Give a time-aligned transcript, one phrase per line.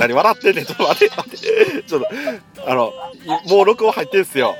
[0.00, 0.64] 何笑ってんねん。
[0.64, 1.82] ちょっと待って待って。
[1.82, 2.92] ちょっとあの
[3.48, 4.56] もう録音入ってんすよ。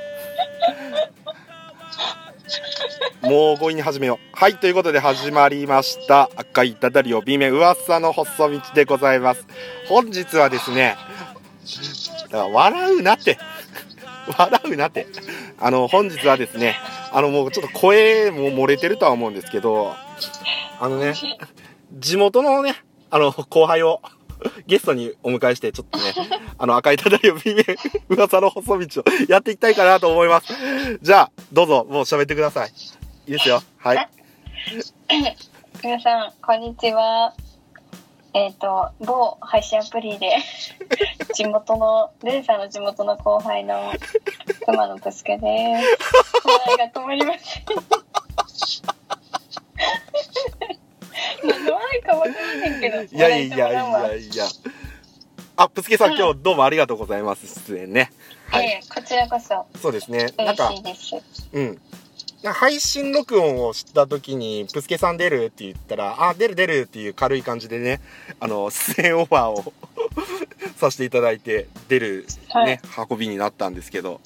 [3.21, 4.37] もう強引に始めよう。
[4.37, 6.29] はいということで始まりました。
[6.35, 9.47] 赤いただりを B 面噂の細道でございます。
[9.87, 10.95] 本日はですね
[12.25, 13.39] だから笑うなって。
[14.37, 15.07] 笑うなって。
[15.59, 16.75] あの本日はですね
[17.11, 19.95] あのもうちょっと声も漏れてるとは思うんですけど
[20.79, 21.13] あのね
[21.99, 22.75] 地元のね
[23.09, 24.01] あの後輩を
[24.67, 26.03] ゲストにお迎えして、ちょっとね、
[26.57, 27.65] あの、赤いただりを B 面、
[28.09, 30.53] 噂の細道を やっていきたいかなと思います。
[31.01, 32.69] じゃあ、どうぞ、もう喋ってください。
[32.69, 32.71] い
[33.27, 33.61] いですよ。
[33.77, 34.09] はい。
[35.83, 37.33] 皆さん、こんにちは。
[38.33, 40.37] えっ、と、某配信アプリで、
[41.33, 43.91] 地元の、レンさんの地元の後輩の
[44.65, 45.45] 熊野プスケです。
[46.45, 47.63] 笑いが止まりません。
[51.43, 53.01] 何の笑いかわからへんけど。
[53.03, 54.45] いやいやいやいやいや。
[55.57, 57.47] あ、プスケさん、今日どうもありがとうございます。
[57.67, 58.11] 出演ね。
[58.49, 58.65] はい。
[58.65, 60.33] ええこちらこそそうですね。
[60.37, 61.49] なんか嬉し、いです。
[61.53, 61.81] うん。
[62.43, 68.01] 配信録音をした時に、プスケさん出るって言ったら、あ、出る出るっていう軽い感じでね、
[68.39, 69.73] あの、出演オファーを
[70.77, 72.25] させていただいて、出る
[72.65, 74.19] ね、運びになったんですけど、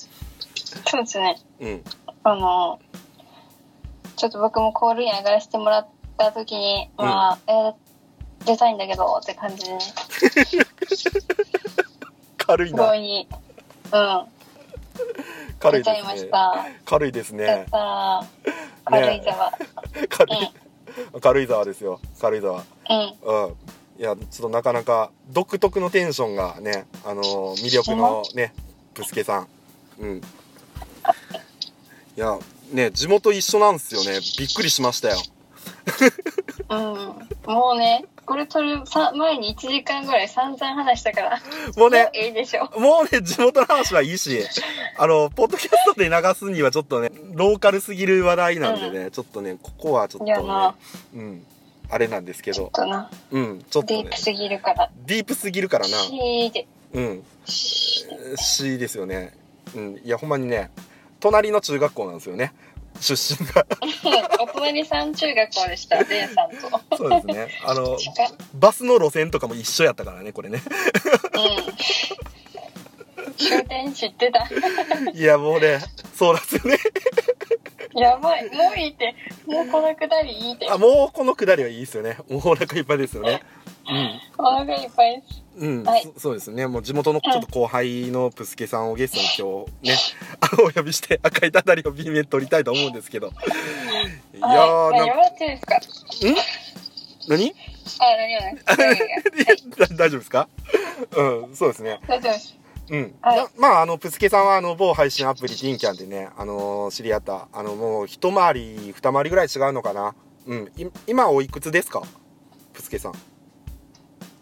[0.87, 1.37] そうですね。
[1.59, 1.83] うん。
[2.23, 2.79] あの、
[4.15, 5.87] ちょっと僕もコールイン上がらせてもらっ
[6.17, 7.73] た時に、うんまあ、えー
[8.45, 9.79] 出たいんだけどって感じでね、
[12.37, 12.83] 軽いな。
[12.83, 13.27] すごい、うん、
[15.59, 16.29] 軽いで出ちゃいますしね。
[16.29, 16.65] た。
[16.85, 17.65] 軽いですやっね。
[17.71, 18.23] た
[18.85, 19.51] 軽井沢。
[20.09, 20.51] 軽い、
[21.21, 21.99] 軽井沢ですよ。
[22.19, 22.63] 軽井沢。
[22.89, 23.15] うん。
[23.23, 23.55] うん。
[23.97, 28.53] いや、ちょっとなかなか独特のテンションがね、あのー魅力のね、
[28.93, 29.47] プスケさん。
[29.99, 30.17] うん。
[30.17, 30.21] い
[32.15, 32.37] や、
[32.71, 34.19] ね、地元一緒なんですよね。
[34.37, 35.15] びっくりしましたよ。
[36.69, 37.53] うん。
[37.53, 41.41] もうね、これ撮るさ前に1時間ぐらい散々話したから、
[41.77, 42.63] もうね、いいでしょ。
[42.79, 44.39] もうね、地元の話はいいし、
[44.97, 50.33] あの、ポッドキャストで流すにはちょっとね、ローカルすぎる話題なんでね、ちょっとね、ここはちょっとね
[51.13, 51.45] うん、
[51.89, 52.71] あれなんですけど、
[53.31, 54.03] うん、ちょっとね。
[54.03, 54.89] ディープ、すぎるから。
[55.05, 56.67] ディープすぎるからな、シーで。
[56.93, 59.33] うん、シーしですよね。
[59.75, 60.71] うん、いや、ほんまにね、
[61.19, 62.53] 隣の中学校なんですよね、
[62.99, 63.65] 出身が。
[64.41, 66.97] お隣さん中学校でした、レンさんと。
[66.97, 67.47] そうですね。
[67.63, 67.97] あの、
[68.55, 70.61] バスの路線とかも一緒やったからね、これね。
[71.33, 72.44] うん。
[73.37, 74.47] 終点知ってた。
[75.13, 75.79] いや、もうね、
[76.13, 76.77] そうなんですよね。
[77.95, 78.45] やばい。
[78.53, 79.15] もういいって。
[79.45, 80.69] もうこのくだりいいって。
[80.69, 82.17] あ、もうこのくだりはいいですよね。
[82.29, 83.41] もうお腹いっぱいですよね。
[83.87, 84.19] うん。
[84.37, 85.41] お腹いっぱいです。
[85.57, 86.67] うん、はいそそうですね。
[86.67, 89.97] もう地元のちょっと後輩のプスケさんをゲストに今日ね、
[90.41, 93.27] あの、お呼びして赤いたたりを B 面取りたいと思うんですけど。
[94.35, 95.79] いやー、はい、なですか？
[97.29, 97.55] 何？
[97.99, 98.05] あ、
[98.67, 100.49] 何 大丈夫ですか？
[101.15, 101.99] うん、そうですね。
[102.07, 102.57] 大丈夫です。
[102.89, 103.15] うん。
[103.21, 110.13] はいなまあ、あの、プスケさんは、あの、某配信アプリ、ティンキャンでね、あの知り合った、あの、もう、一回り、二回りぐらい違うのかな？
[110.45, 110.71] うん。
[110.77, 112.01] い今、おいくつですか？
[112.73, 113.13] プスケさん。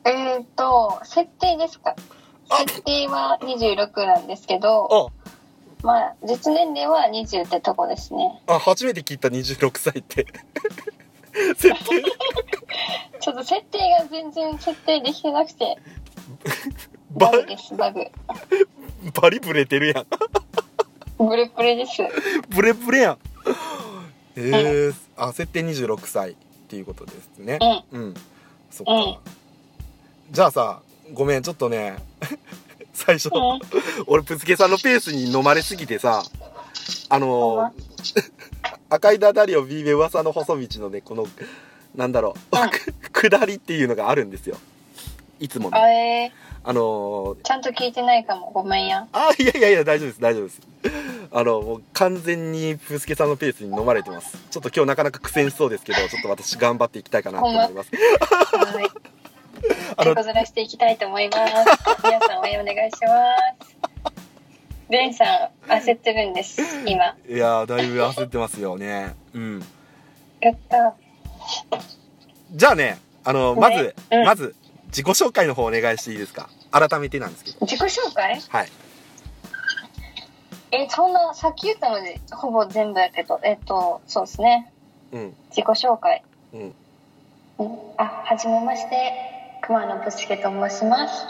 [0.05, 1.95] えーっと、設定ですか？
[2.49, 8.41] あ設定は26なんですけど、あ、まあ、実年齢は20ってとこですね。
[8.47, 10.27] あ、初めて聞いた26歳って。
[11.55, 12.03] 設定？
[13.21, 15.77] ちょっと設定が全然設定できてなくて、
[17.13, 18.01] ババグです、バグ。
[19.21, 20.05] バリブレてるやん。
[21.17, 22.01] ブレブレです。
[22.49, 23.17] ブレブレやん。
[24.35, 26.35] えー、あ、設定26歳っ
[26.67, 27.59] ていうことですね。
[27.91, 28.01] うん。
[28.01, 28.13] うん。
[28.71, 28.93] そっか。
[28.93, 29.43] うん
[30.31, 30.81] じゃあさ、
[31.13, 31.97] ごめん、ちょっとね、
[32.91, 33.59] 最初、うん
[34.07, 36.23] 俺、プスケさんのペースに飲まれすぎてさ、
[37.09, 37.73] あのま
[38.89, 41.27] 赤いダダリオ B ベ噂の細道のね、この、
[41.95, 42.57] なんだろう、
[43.11, 44.57] く下りっていうのがあるんですよ。
[45.39, 46.33] いつもあね。
[46.33, 48.49] えあのー、ちゃんと聞いてないかも。
[48.51, 49.05] ごめんや。
[49.11, 50.61] あ、いやいやいや、大丈夫です、大丈夫です。
[51.31, 54.37] あの、もう完全にプスケさんのペースに飲まれてます。
[54.49, 57.91] ちょっと今日なかなか苦戦しそうですけど、 ちょっと私頑張っていきたいかなと思います。
[58.55, 58.85] はい。
[59.97, 60.67] あの手こずらしてい。
[60.69, 60.97] きたい。
[60.97, 61.29] と思い。
[61.29, 61.43] ます。
[62.03, 62.91] 皆さん応援お願い。
[62.91, 63.77] します。
[64.89, 65.25] レンさ
[65.67, 67.15] ん、焦ってるんです、今。
[67.27, 67.37] い。
[67.37, 67.87] やー、だい。
[67.87, 69.15] ぶ焦ってますよね。
[69.33, 69.65] うん。
[70.39, 70.93] やった。
[72.51, 74.55] じゃあね、あの、まず、うんまず、
[74.93, 76.49] 自己紹介の方お願いしていいですか？
[76.71, 77.57] 改めてなんですけど。
[77.65, 78.39] 自己紹介？
[78.49, 78.69] はい。
[80.71, 84.71] え、そんな、さっき言ったので、ほぼ全部やけど、えっと、そうですね。
[85.11, 85.35] うん。
[85.49, 86.23] 自己紹介。
[86.53, 86.75] うん。
[87.59, 91.25] うんあ、はじめまして、熊野ぶすけと申します。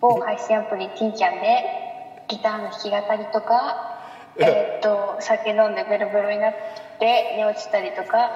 [0.00, 3.98] 某配信アプリ T キャンで、ギターの弾き語りとか、
[4.38, 6.52] えーっと、酒飲んでベロベロになっ
[6.98, 8.30] て寝落ちたりとか、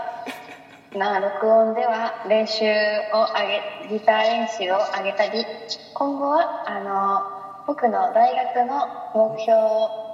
[0.97, 5.45] まあ、録音では練習を上げ、ギター練習を上げたり、
[5.93, 9.59] 今後は、あの、僕の大学の目標、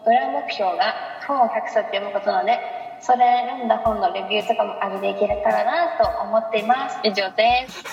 [0.06, 0.94] 裏目標が
[1.26, 2.58] 本を100冊読むことなので、
[3.02, 6.98] それ読んだ本のレビューとかも上げていけたらなと思っています。
[7.04, 7.84] 以上です。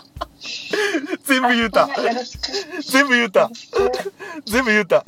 [1.26, 1.88] 全部言うた。
[2.88, 3.50] 全部言うた。
[4.46, 5.04] 全部言うた。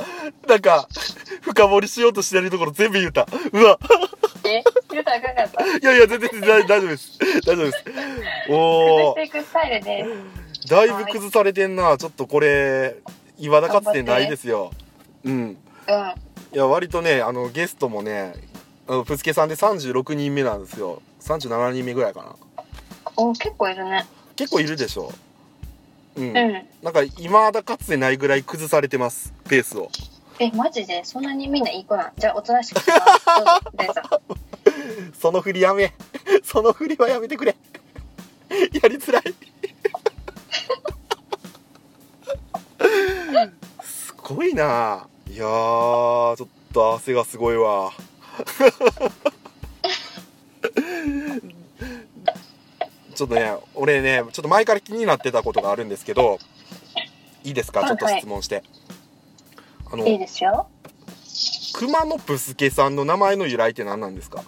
[0.48, 0.88] なんか
[1.42, 3.26] 深掘りしようとしてるところ全部言うた。
[3.52, 3.78] うわ。
[4.44, 4.62] え？
[4.90, 5.66] 言うたらあかんかった。
[5.78, 7.18] いやいや全然大大丈夫です。
[7.46, 7.84] 大丈夫です。
[8.50, 9.14] おー。
[9.14, 10.04] 崩していくスタイルで
[10.62, 10.68] す。
[10.68, 11.96] だいぶ崩されてんな。
[11.96, 12.96] ちょっとこれ
[13.38, 14.72] 岩田かつてないですよ。
[15.24, 15.32] うん。
[15.32, 15.56] うん。
[16.52, 18.32] いや割とねあのゲストもね
[18.88, 21.00] あのプスケさんで36人目なんですよ。
[21.20, 22.34] 37人目ぐらいかな。
[23.16, 24.06] お結構いるね。
[24.34, 25.12] 結構いるでしょ
[26.18, 26.66] うん、うん。
[26.82, 29.90] なんか今だかつてないぐらい崩されてますペースを。
[30.40, 31.04] え、マジで？
[31.04, 32.12] そんなにみんないい子なん？
[32.16, 32.86] じゃあ、おとなしくし。
[35.20, 35.92] その振りやめ。
[36.44, 37.56] その振りはやめてくれ。
[38.50, 39.22] やりづらい。
[43.82, 45.06] すごいな。
[45.28, 47.92] いやーちょっと汗がすごいわ
[53.18, 56.38] ちょっとね俺ねちょっと前から気になってたことがあるんですけど
[57.42, 57.80] いいですか？
[57.80, 58.62] はいちょっと質問して、
[59.90, 60.68] あのいいですよ。
[61.74, 64.44] 熊野プスケさんの名前の由来って何なんですか？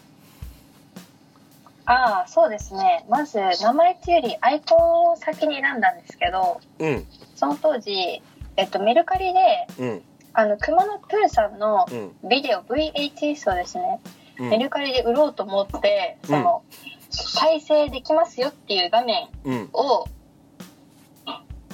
[1.87, 3.05] ああ、そうですね。
[3.09, 7.05] まず、名前っていうより、アイコンを先に選んだんですけど、うん。
[7.35, 8.23] その当時、
[8.57, 9.41] えっと、メルカリで、
[9.79, 10.03] うん。
[10.33, 12.29] あの、熊野プーさんのうん。
[12.29, 14.01] ビデオ、VHS をですね、
[14.39, 14.51] うん。
[14.51, 16.63] メルカリで売ろうと思って、その、
[17.11, 20.07] 再生できますよっていう画面うんを、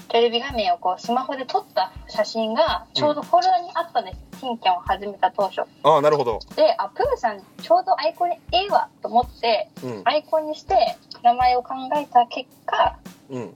[0.09, 4.19] テレビ画面をこうスマホで撮った写真がちょうどフォルダにあったんです。
[4.41, 5.63] 金券を始めた当初。
[5.83, 12.99] ああなるほどで、あ、プーさんちょうどアイコンにええわと思って、うんアイコンにして名前を考えた結果、
[13.31, 13.55] うん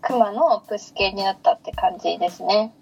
[0.00, 2.74] クマのプスケになったって感じですね。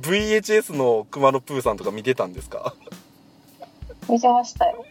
[0.00, 2.74] VHS の熊野プーさんとか見てたんですか？
[4.08, 4.84] 見てましたよ。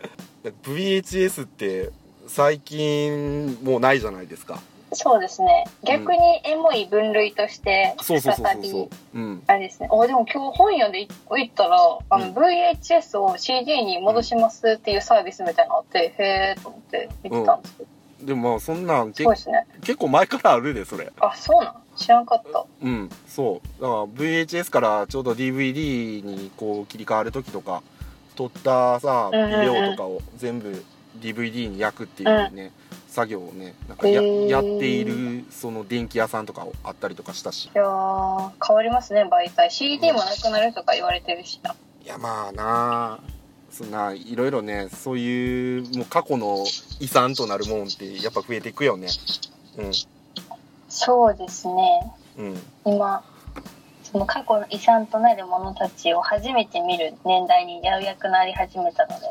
[0.64, 1.92] VHS って
[2.30, 4.62] 最近もうないじゃないですか。
[4.94, 5.66] そうですね。
[5.84, 8.88] 逆にエモい分類として、そうそうそう再びそう。
[9.14, 9.88] そう、うん、あれですね。
[9.92, 11.78] お、でも今日本屋で行ったら、
[12.10, 12.34] あの、うん。
[12.34, 17.90] VHS を CD に戻しますっていうサービスみたいなのあって、へーと思って見てたんですけど、
[18.28, 19.66] でもまあそんなんけすごいですね。
[19.82, 21.12] 結構前からあるでそれ。
[21.20, 22.66] あ、そうなん知らんかった。
[22.82, 23.10] うん。
[23.28, 23.82] そう。
[23.82, 27.84] だから VHS からちょうど DVD にこう切り替わる時とか
[28.36, 29.62] 撮ったさうんうんうん。
[29.62, 30.84] ビデオとかを全部
[31.20, 32.72] DVD に焼くっていうね、
[33.08, 39.72] 作業をねなんかや,、へーやっているその電気屋さんとかあったりとかしたしいやー、変わりますね、媒体。
[39.72, 41.76] CD もなくなるとか言われてるしな。
[42.04, 43.40] いやまあなあ
[43.70, 46.66] そんないろいろねそういうもう過去の
[47.00, 49.10] 遺産となるもんってやっぱ増えていくよね
[50.90, 52.14] そうですね。
[52.38, 53.24] うんうん今、
[54.04, 59.28] その過去の遺産となるものたちを初めて見る年代にようやくなり始めたので。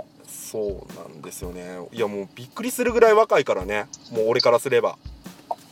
[0.48, 1.86] そうなんですよね。
[1.92, 3.86] いやもうびっくりするぐらい若いからね。
[4.10, 4.96] もう俺からすれば。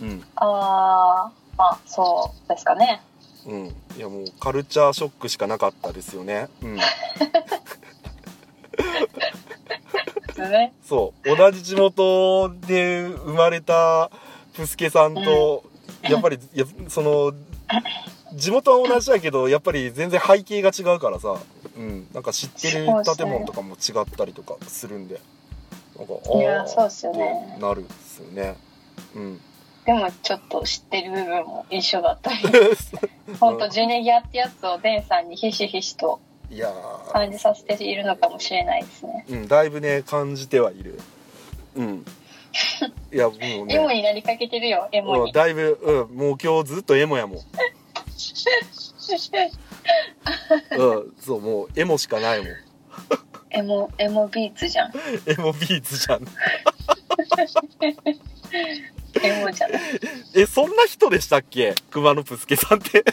[0.03, 0.23] うん。
[0.37, 3.01] あー、まあ、そうですかね。
[3.47, 3.67] うん。
[3.97, 6.49] いやもうカルチャーショックしかなかったですよね。
[6.63, 6.79] うん。
[10.85, 11.37] そう。
[11.37, 14.11] 同じ地元で生まれた
[14.55, 15.65] プスケさんと、
[16.03, 17.33] やっぱりいやその
[18.35, 21.37] 地元は同じだけどやっぱり全然背景が違うからさ、
[21.77, 25.21] うん、なんか知ってる建物とかも違ったりとかするんで。
[25.99, 27.57] なんかいやあーそうっすよね。
[27.61, 28.57] なるっすよね。
[29.15, 29.41] うん。
[29.87, 32.39] でもちょっと知ってる部分も一緒だったり。
[33.39, 36.21] ほんと、ジュネギアってやつをデンさんにひしひしと
[37.13, 39.25] 感じさせているのかもしれないですね。
[39.29, 39.49] うん。
[39.49, 41.01] だいぶね感じてはいる。
[41.77, 42.05] うん。
[43.13, 43.39] いやもう
[43.71, 45.23] エモねになりかけてるよ、エモに。
[45.23, 47.39] うんだいぶ、うん、もう今日ずっとエモやもん
[50.77, 52.49] うんそうもうエモしかないもん。
[53.51, 54.93] エモ、エモビーツじゃん。
[55.27, 56.25] エモビーツじゃん。
[59.23, 59.83] エモじゃない。
[60.35, 61.75] えそんな人でしたっけ？
[61.91, 63.05] 熊野プスケさんって。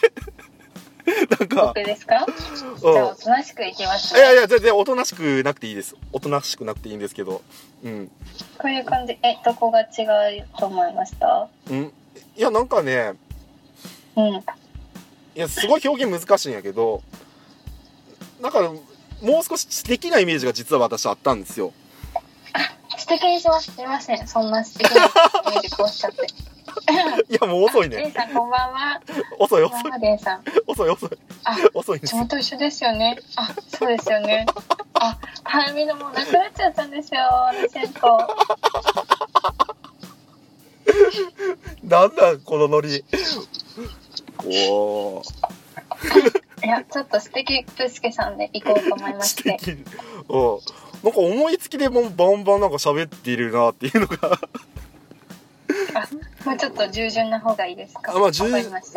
[1.39, 1.67] なんか。
[1.67, 2.25] 僕ですか？
[2.25, 2.35] うん。
[2.79, 4.15] じゃあ、おとなしくいきます。
[4.15, 4.41] いやいね。
[4.41, 5.95] や全然おとなしくなくていいです。
[6.11, 7.41] おとなしくなくていいんですけど。
[7.83, 8.11] うん。
[8.57, 9.85] こういう感じ、え、どこが違
[10.39, 11.47] うと思いました？
[11.69, 11.93] うん。
[12.35, 13.13] いやなんかね。
[14.15, 14.43] うん。
[15.35, 17.01] いやすごい表現難しいんやけど
[18.41, 21.73] なんかもう少し知的なイメージが実は私あったんですよ
[23.03, 23.71] 素敵にします。
[23.71, 24.27] すいません。
[24.27, 25.09] そんな素敵なイ
[25.55, 26.25] メージこうしちゃって。
[27.29, 29.01] いやもう遅いねデンさん、こんばんは。
[29.37, 29.81] 遅い遅い。
[30.65, 31.09] 遅い遅い
[31.43, 33.19] あ、遅い地元一緒ですよね。
[33.35, 34.45] あ、そうですよね。
[34.93, 37.21] あ、あ、タイミングもうなくなっちゃったんですよ、
[37.71, 37.89] 銭湯。
[41.89, 43.03] なんだこのノリ
[44.45, 45.23] おお
[46.63, 49.57] いや、ちょっと素敵プスケさんで行こうと思いま素して。
[49.59, 50.59] 敵うん
[51.03, 54.39] なんか思いつきでもうバンバンなんか喋っているなっていうのが。
[56.45, 58.13] もうちょっと従順な方がいいですか？
[58.15, 58.45] あまあ従。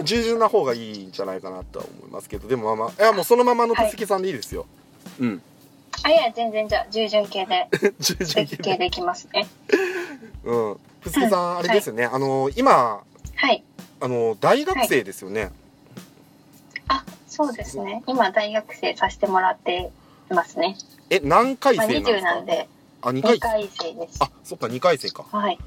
[0.04, 4.66] 従順な方がいいんじゃないかなとは思いますけどでもまあまあいやもうそのままの手すきさんでいいですよ、
[5.18, 5.42] うん。
[6.02, 9.48] あ、いや、全然じゃあ、従順系で、 従順設計でいきますね。
[10.44, 10.76] うん。
[11.00, 13.00] プスケさんあれですよね、あの今
[13.36, 13.62] はい。
[14.00, 15.50] あの大学生ですよね、
[16.88, 18.02] あ、そうですね。
[18.06, 19.90] 今、大学生させてもらって
[20.30, 20.76] いますね。
[21.10, 22.68] え何回まあ、20生なんですか、なんで、
[23.02, 24.18] あ二回2回生です。
[24.20, 25.58] あそっか2回生かはい。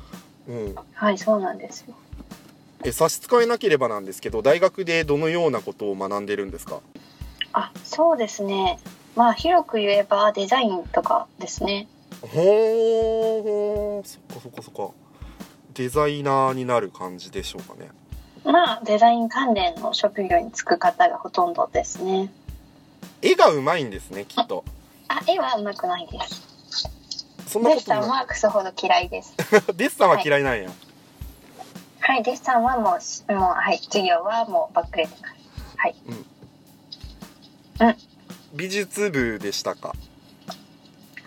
[0.48, 1.94] うんはい、そうなんですよ。
[2.84, 6.80] え差し支えなければなんですけど大学でどのようなことを学んでるんですか？
[7.54, 8.80] あ、そうですね。
[9.16, 11.88] まあ、広く言えばデザインとかですね。
[12.22, 14.94] ほーそっかそっかそっか
[15.80, 17.90] デザイナーになる感じでしょうかね
[18.44, 22.30] まあ、デザイン関連の職業に就く方がほとんどですね。
[23.22, 24.66] 絵がうまいんですねきっと
[25.08, 26.90] あ、絵は上手くないです。
[27.48, 29.32] そんなデッサンはクソほど嫌いです。
[29.32, 29.36] い
[29.78, 30.70] デッサンは嫌いなんや、
[32.02, 35.34] はい、デッサンはもうし、もう、はい、授業はもうバックレてます。
[37.78, 37.96] はい。
[38.54, 39.94] 美術部でしたか？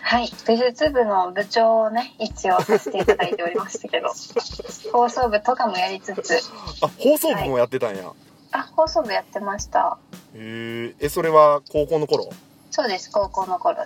[0.05, 4.09] はい、美術部の部長をね、一応させていただいておりましたけど、
[4.91, 6.39] 放送部とかもやりつつ、
[6.81, 8.11] あ放送部もやってたんや、
[8.51, 9.97] あ、放送部やってました。
[10.35, 12.29] へええそれは高校の頃？
[12.69, 13.85] そうです、高校の頃。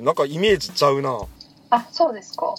[0.00, 1.18] なんかイメージちゃうな。
[1.70, 2.54] あ、そうですか。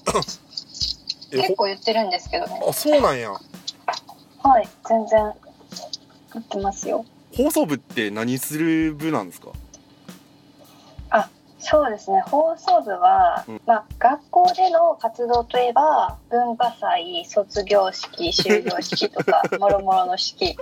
[1.31, 2.59] え結構言ってるんですけどね。
[2.61, 3.31] ほあそうなんや。
[3.31, 5.33] はい、全然
[6.33, 7.03] 言ってますよ。
[7.35, 9.49] 放送部って何する部なんですか？
[9.49, 9.53] あ、
[11.63, 12.21] そうですね。
[12.27, 13.61] 放送部は、うん。
[13.65, 20.57] まあ、学校での活動といえば、文化祭、卒業式、終業式とか、 もろもろの式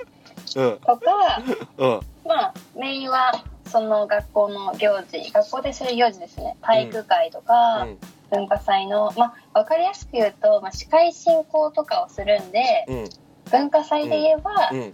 [0.55, 0.79] うん。
[0.79, 1.41] とか、
[1.77, 2.00] うん。
[2.24, 6.55] まあ、メインは、その学校の行事、学校でする行事ですね。
[6.62, 8.00] 体育会とか、うん。
[8.29, 13.10] 文化祭の、まあ、わかりやすく言うと、まあ、司会進行とかをするんで、うん。
[13.50, 14.93] 文化祭で言えば、うん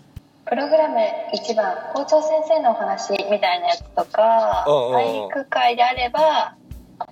[0.50, 0.96] プログラム
[1.34, 6.56] 1番、校長先生のお話みたいなやつとか、体育会であれば、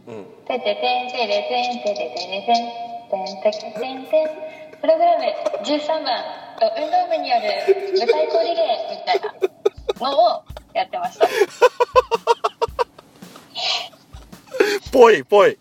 [0.08, 0.26] うん。
[0.48, 4.28] てててんてれてんてれてれてんてんてけてんてん
[4.82, 5.24] プログラム
[5.64, 6.24] 13番
[6.78, 7.44] 運動部による
[7.98, 9.20] 舞台コリレーみたい
[10.00, 11.28] なのをやってました
[14.92, 15.58] ぽいぽい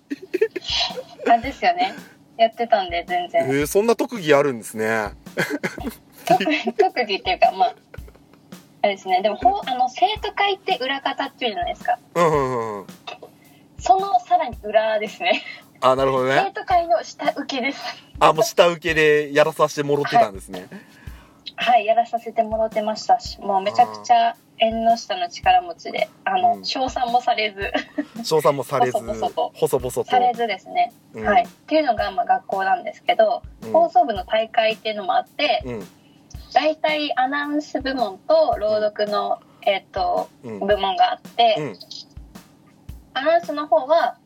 [1.29, 1.95] あですよね
[2.37, 5.11] やってたんで全え然ー、そんな特技あるんですね
[6.25, 6.45] 特
[6.77, 7.75] 特技っていうかまあ
[8.83, 9.23] あれですね。
[9.23, 11.99] でもほうあの生徒会って裏方っていうじゃないですか。
[12.15, 12.87] うんうんうん
[13.79, 15.43] そのさらに裏ですね。
[15.81, 17.83] あなるほど生ね徒会の下請けです。
[18.19, 20.69] あもう下請けでやらさせてもろってたんですね、
[21.57, 21.85] はい。
[21.85, 23.21] やらさせてもらってました。
[23.21, 26.65] しもうめちゃくちゃ縁の下の力持ちであの、うん。
[26.65, 28.25] 称賛もされず。
[28.25, 29.31] 賞賛もされず細々
[29.93, 30.05] と。
[30.05, 31.27] されずですね、うん。
[31.27, 31.43] はい。
[31.45, 33.73] っていうのがまあ学校なんですけど、うん。
[33.73, 35.87] 放送部の大会っていうのもあってうん
[36.55, 40.61] 大体アナウンス部門と朗読の、えっとうん。
[40.61, 41.77] 部門があって、うん。
[43.13, 44.17] アナウンスの方は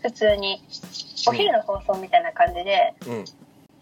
[0.00, 0.62] 普通に
[1.28, 3.12] お昼の放送みたいな感じで、うん。
[3.20, 3.24] 7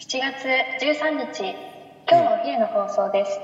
[0.00, 0.48] 月
[0.84, 1.54] 13日
[2.10, 3.38] 今日のお昼の放送です。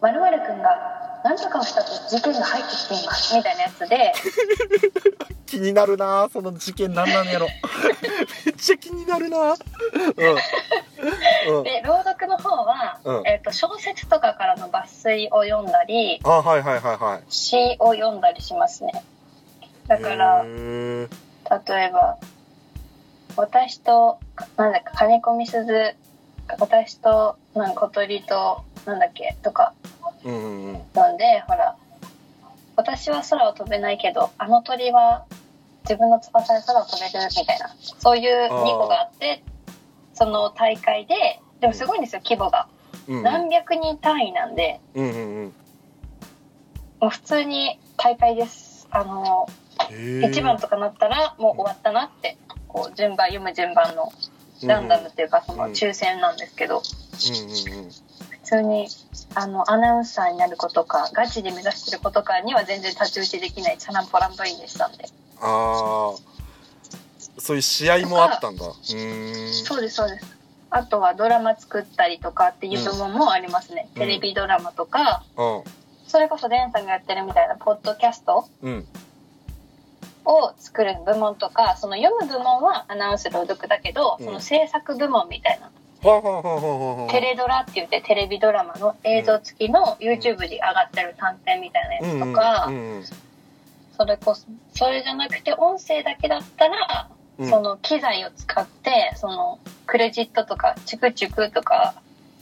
[0.00, 4.14] まるまるくんが何とかをしたと事件が入ってきていますみたいなやつで。
[5.44, 7.48] 気になるなその事件なんなんやろ。
[8.46, 9.38] めっちゃ気になるな。
[9.38, 9.54] うん。
[11.58, 11.64] うん。
[11.64, 13.26] で朗読の方は、うん。
[13.26, 17.22] えっと小説とかからの抜粋を読んだりあはいはいはいはい。
[17.28, 18.92] 詩を読んだりしますね。
[19.86, 22.16] だから例えば
[23.36, 24.18] 私と
[24.56, 25.94] なんだっけ金子みすず
[26.58, 29.74] 私となんか小鳥となんだっけとか
[30.24, 31.76] うんうんうんなんでほら
[32.76, 35.24] 私は空を飛べないけどあの鳥は
[35.82, 38.48] 自分の翼で空を飛べるみたいなそういう2
[38.78, 39.42] 個があって
[40.14, 42.68] その大会ででもすごいんですよ規模が。
[43.08, 45.52] うん何百人単位なんでうんうんうん。
[47.00, 48.86] もう普通に大会です。
[48.90, 49.48] あの
[49.90, 50.30] へー。
[50.30, 54.12] 1番とかなったらもう終わったなってこう順番読む順番の
[54.64, 56.78] ランダムっていうかその抽選なんですけど。
[56.78, 57.90] うんうんうん
[58.48, 58.88] 普通に
[59.34, 65.04] あのアナウンサーになる子とかガチで目指してる子とかには全然太刀打ちできないチャランポラン部員でしたんで。
[65.42, 66.16] ああ
[67.36, 68.64] そういう試合もあったんだ。
[68.64, 69.52] うーん。
[69.52, 70.26] そうですそうです。
[70.70, 74.00] あとはドラマ作ったりとかっていう部門もありますね、うん。
[74.00, 75.24] テレビドラマとか。
[75.36, 75.62] うん。
[76.06, 78.86] それこそデンさんがやってるみたいなポッドキャストうん。
[80.24, 84.24] を作る部門とかその読む部門はアナウンス朗読だけど、うん。
[84.24, 92.70] その制作部門みたいなテレドラって言ってテレビドラマの映像付きの YouTube に上がってる短編みたいなやつとか、
[93.96, 97.50] それこそそれじゃなくて音声だけだったら、うん。
[97.50, 101.94] その機材を使ってそのクレジットとかチュクチュクとか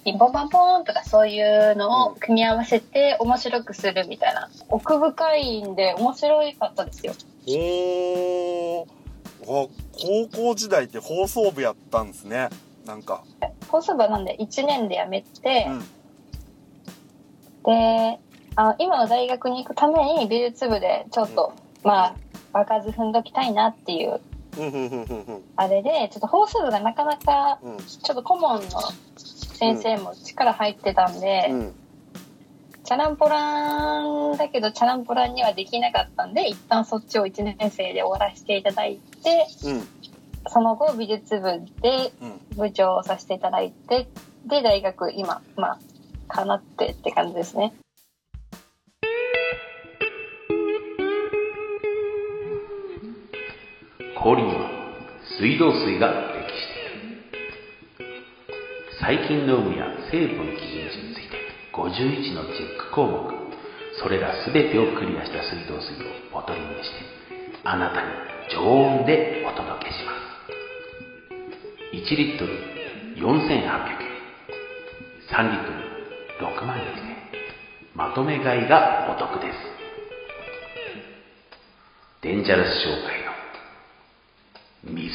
[0.04, 7.12] ピンポンパンポンとかそういうのを組み合わせて面白くするみたいな奥深いんで面白かったですよ。
[7.48, 8.86] おー
[9.42, 9.68] あ高
[10.34, 12.48] 校時代って放送部やったんですね
[12.86, 13.24] なんか。
[13.68, 15.80] 放送部なんで1年で辞めて、うん。
[17.64, 18.20] で
[18.54, 21.52] あ今の大学に行くために美術部でちょっと、
[21.82, 22.16] まあ
[22.52, 24.20] 場数踏んどきたいなっていう
[24.56, 25.42] うんうんうんうんうん。
[25.56, 27.76] あれでちょっと放送部がなかなかうん。
[27.78, 28.80] ちょっと顧問の
[29.16, 31.74] 先生も力入ってたんで、うん。
[32.84, 39.88] チャランポランだけどチャランポランにはできなかったんで一旦そっちを1年生で終わらせていただいてうん
[40.48, 42.36] その後美術部でうん。
[42.56, 44.08] 部長をさせていただいて
[44.46, 45.78] で大学今まあ
[46.28, 47.74] かなってって感じですね。
[54.18, 54.70] 氷には
[55.38, 56.66] 水道水が適し
[57.98, 58.10] ている。
[59.00, 61.36] 細菌の有無や成分基準値について
[61.74, 63.46] 51のチェック項目。
[63.98, 66.96] それら全てをクリアした水道水をボトルにして
[67.64, 68.08] あなたに
[68.52, 70.15] 常温でお届けします
[71.92, 72.52] 1リットル
[73.16, 73.46] 4800円
[75.30, 75.70] 3リット
[76.40, 76.90] ル6万円で
[77.94, 79.56] まとめ買いがお得です
[82.22, 85.12] デンジャラス商会の水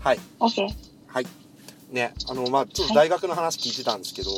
[0.00, 0.18] はい。
[0.38, 0.68] OK
[1.06, 1.26] はい。
[1.90, 4.30] ねあのまあちょっと大学の話聞いてたんですけど、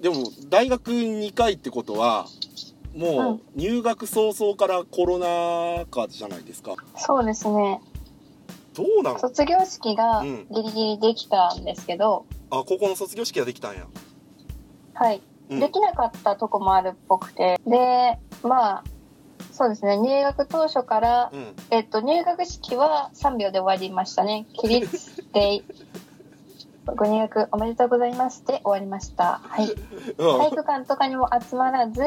[0.00, 2.26] でも大学2回ってことは
[2.94, 6.74] もう入学早々からコロナ禍じゃないですか。
[6.96, 7.80] そうですね。
[8.74, 10.46] どうなの卒業式がうん。
[10.50, 13.86] ギリギリできたんですけど、あ高校の卒業式ができたんや。
[14.94, 15.20] はい。
[15.50, 15.60] うん。
[15.60, 17.60] できなかったとこもあるっぽくて。
[17.66, 18.84] でまあ
[19.52, 19.98] そうですね。
[19.98, 21.54] 入学当初から、うん。
[21.70, 24.46] えっと入学式は3秒で終わりましたね。
[24.54, 25.62] 起立で
[26.96, 29.40] ご入学おめでとうございますで終わりました。
[29.42, 29.68] はい。
[30.16, 32.02] 体育館とかにも集まらず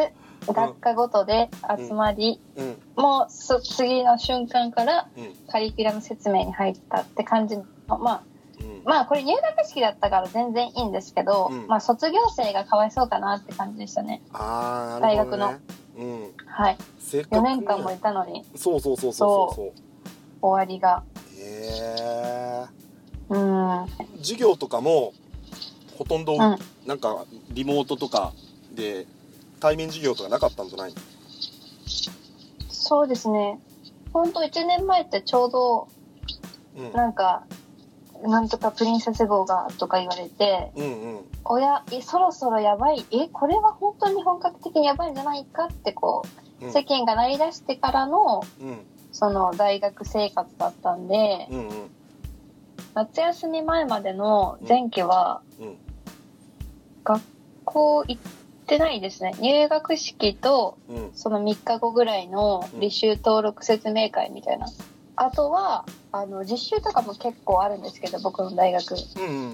[0.47, 2.65] 学科ごとで集まり、うん。
[2.65, 5.33] うんもうそ次の瞬間からうん。
[5.51, 8.23] カリキュラム説明に入ったって感じのまあ
[8.59, 8.81] うん。
[8.83, 11.67] まあこれ入学式だったから全然いいんですけど、うん。
[11.67, 14.21] まあ卒業生がかわいそうかなって感じでしたね。
[14.31, 15.59] ああなるほど、ね、
[15.97, 16.33] うん。
[16.45, 16.77] はい。
[16.99, 18.45] せっかく、4ね、年間もいたのに。
[18.55, 19.71] そうそうそうそうそう
[20.41, 21.03] 終わりが。
[21.37, 22.92] へえうん
[24.19, 25.13] 授業とかも
[25.97, 26.39] ほとんどうん。
[26.87, 28.33] なんかリモートとか
[28.73, 29.05] で
[29.59, 30.93] 対面授業とかなかったんじゃない？
[32.69, 33.59] そうですね。
[34.11, 35.87] ほんと1年前ってちょうど
[36.77, 36.91] うん。
[36.93, 37.43] なんか
[38.25, 41.19] なんとかプリンセス号がとか言われてうんうん。
[41.45, 43.05] おやえそろそろやばい？
[43.11, 46.23] えこれは本当に本格的にやばいんじゃないかってこ
[46.61, 46.73] う、うん。
[46.73, 48.77] 世間が鳴り出してからのうん。
[49.11, 51.69] その大学生活だったんで、うんうん
[52.93, 55.77] 夏休み前までの前期はうん。
[57.03, 57.21] 学
[57.65, 58.21] 校行っ
[58.65, 59.33] てないですね。
[59.39, 61.11] 入学式とうん。
[61.13, 64.67] その3日後ぐらいの履修登録説明会みたいな。
[65.15, 68.95] あとはあの実習とかも結構あるんですけど僕の大学。
[69.17, 69.53] うんうん。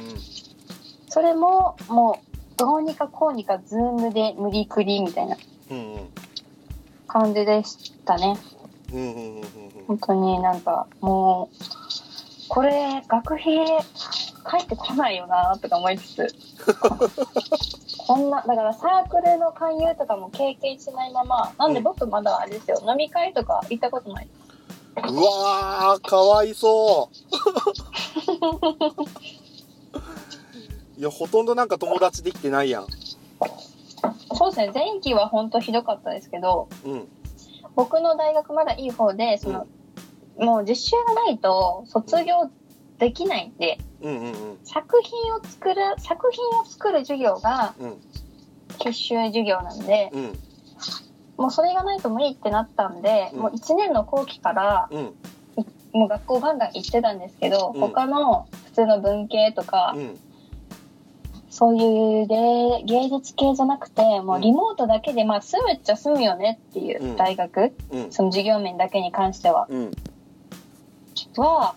[1.10, 5.38] それももうどうにかこうにかズームで無理くりみたいな
[5.72, 6.10] うんうん。
[7.08, 8.38] 感じでしたね。
[8.94, 9.42] うんうんうんうんうん。
[9.88, 11.64] 本当になんかもう
[12.50, 13.66] これ学費
[14.44, 16.28] 返ってこないよなとか思いつつ。
[18.08, 24.28] こんなだからサークルの勧誘とかも経験しないままなんで僕まだあれですよ飲み会とか行ったことない
[24.98, 27.16] うわーかわいそう。
[31.00, 32.88] いやほとんどなんか友達できてないやん。
[34.34, 37.08] そうですね前期は本当ひどかったですけどうん。
[37.76, 39.68] 僕の大学まだいい方でその、
[40.40, 42.50] もう実習がないと卒業
[42.98, 44.34] できないんでうんうんうん。
[44.64, 47.98] 作品を作る作品を作る授業がうん。
[48.80, 50.40] 必修授業なんでうん。
[51.38, 53.40] もうそれがないと無理ってなったんで、うん。
[53.40, 55.16] もう1年の後期からうん。
[55.92, 57.82] もう学校ガンガン行ってたんですけど、うん。
[57.82, 60.20] 他の普通の文系とか、うん。
[61.50, 67.16] そういうで芸術系じゃなくてもうリモートだけでまあ住むっちゃ住むよねっていううん。
[67.16, 68.12] 大学、うん。
[68.12, 69.68] その授業面だけに関しては。
[69.70, 69.92] うん
[71.38, 71.76] は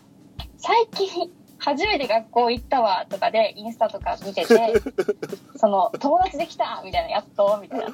[0.58, 4.72] 最近初めて学校行ったわとかでインスタとか見てて
[5.56, 7.86] その友達できたみたいなやっとみたいな。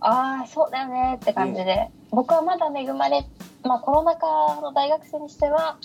[0.00, 3.26] ああそうだよねって感じで、僕はまだ恵まれ、
[3.64, 5.76] まあ、コロナ禍の大学生にしては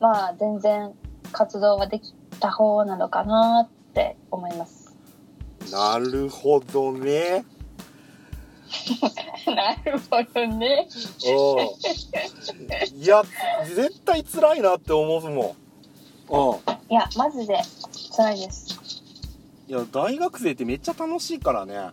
[0.00, 0.92] まあ全然
[1.30, 4.96] 活動はできた方なのかなって思います。
[5.70, 7.44] なるほどね
[9.54, 10.88] なるほどね。
[11.26, 13.02] うん。
[13.02, 13.22] いや
[13.64, 15.56] 絶対辛いなって思うもん。
[16.28, 16.92] うん。
[16.92, 17.60] いやマジで
[18.16, 18.78] 辛いです。
[19.68, 21.90] いや大学生ってめっちゃ楽しいからね。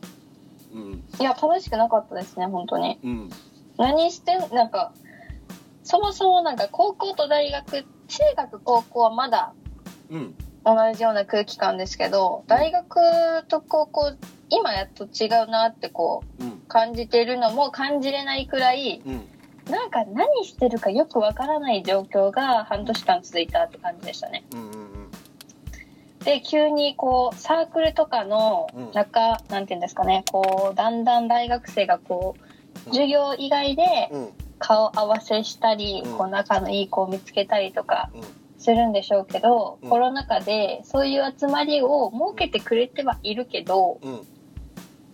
[0.73, 1.03] うん。
[1.19, 2.99] いや楽しくなかったですね本当に。
[3.03, 3.29] うん。
[3.77, 4.93] 何してんなんか
[5.83, 9.53] そもそもなんか高校と大学中学高校はまだ
[10.09, 10.35] うん。
[10.65, 14.13] 同じような空気感ですけど大学と高校
[14.49, 19.27] 今やっと違うなってこううん感じてるのも感じれないくらいうん。
[19.71, 24.43] なんか何してるかよくわからない状況が半年間続いたって感じでしたね。
[24.53, 24.83] うんうん
[26.25, 28.91] で急にこうサークルとかのうん。
[28.93, 34.29] 中、なんていうんですかねこうだんだん大学生がこう授業以外でうん。
[34.59, 36.17] 顔合わせしたり、うん。
[36.17, 38.21] こう仲のいい子を見つけたりとかうん。
[38.57, 39.89] するんでしょうけど、うん。
[39.89, 44.21] コロナ禍でそういう集まりを設けてくれてはいるけどうん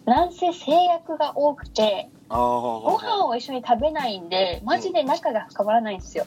[0.10, 6.26] なんせ制約が多くてあご飯を一緒に食べないんでマジで仲が深まらないんですよ。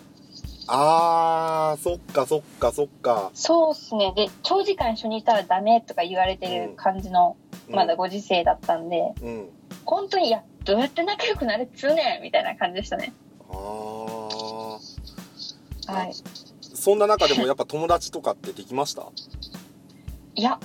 [0.69, 3.33] ああーそっかそっかそっか。
[3.35, 4.13] そうっすね。
[4.15, 7.37] で長時間一緒にいたらダメとか言われてる感じの、
[7.69, 9.49] まだご時世だったんでうん。
[9.85, 13.13] 本当にいやどうやって仲良くなれっつうねんみたいな感じでしたね。
[13.51, 13.55] あ
[15.89, 16.13] あはい、
[16.63, 19.03] そんな中でもやっぱ友達とかってできました？
[20.37, 20.61] いや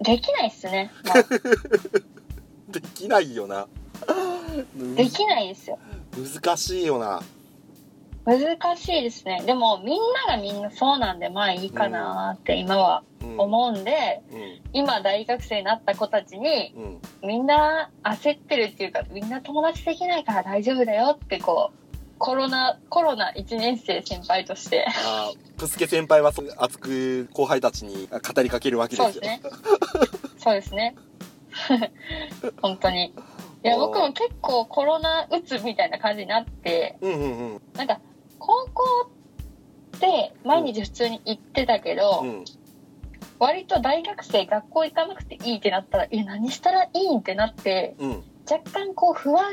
[0.00, 1.22] できないっすね、まあ。
[2.70, 3.66] できないよな。
[4.96, 5.78] できないですよ。
[6.16, 7.20] 難しいよな。
[8.24, 9.42] 難しいですね。
[9.46, 13.40] でもみんながみんなそうなんでまあいいかなって今はうん。
[13.40, 14.60] 思うんで、うん。
[14.72, 16.80] 今大学生になった子たちにう
[17.26, 17.28] ん。
[17.28, 21.87] みんな焦ってるっていうかみんな友達できないから大丈夫だよってこう
[22.18, 24.86] コロナコロナ1年生先輩として。
[25.06, 29.22] あープスケ先輩は熱く後輩たちに語りかけるわけですよ。
[29.22, 29.42] そうですね。
[30.38, 30.94] そうですね。
[32.62, 33.06] 本当に。
[33.06, 37.62] いや僕も結構コロナうつみたいな感じになってうんうんうん。
[37.74, 38.00] なんか
[38.38, 38.84] 高校
[39.96, 42.44] って毎日普通に行ってたけど、うん。
[43.40, 49.52] 割と大学生学校行かなくていいってなったらえ何したらいいんってなってうん若干こう不安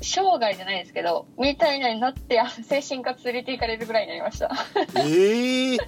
[0.00, 4.50] 障害じゃないですけどみたいなになってあ精神科連れて行かれるぐらいになりました。
[4.98, 5.78] ええ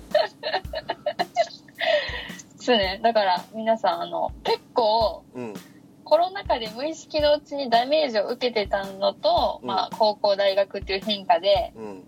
[2.57, 3.01] そうね。
[3.03, 5.55] だから皆さんあの結構うん。
[6.05, 9.69] コロナ禍で無意識のうちにダメージを受けてたのと、うん。
[9.69, 12.05] まあ高校大学っていう変化でうん。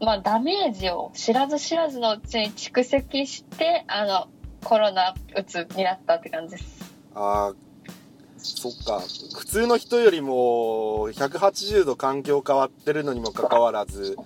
[0.00, 4.28] まあ、ダメージを知らず知らずのうちに蓄積してあの
[4.62, 6.92] コロナうつになったって感じです。
[7.14, 7.73] あー
[8.44, 9.00] そっか。
[9.34, 14.18] 普通の人よりも180度環境変わってるのにもかかわらず。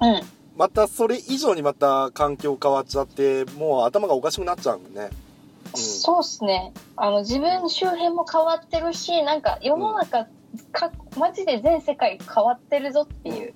[0.00, 0.22] うん。
[0.56, 5.10] またそれ以上にまた環境変わっちゃってもう頭がおかしくなっちゃうもんね。
[5.74, 6.72] そうっすね。
[6.96, 10.26] あの自分周辺も変わってるしなんか世の中
[10.72, 13.54] かマジで全世界変わってるぞっていう。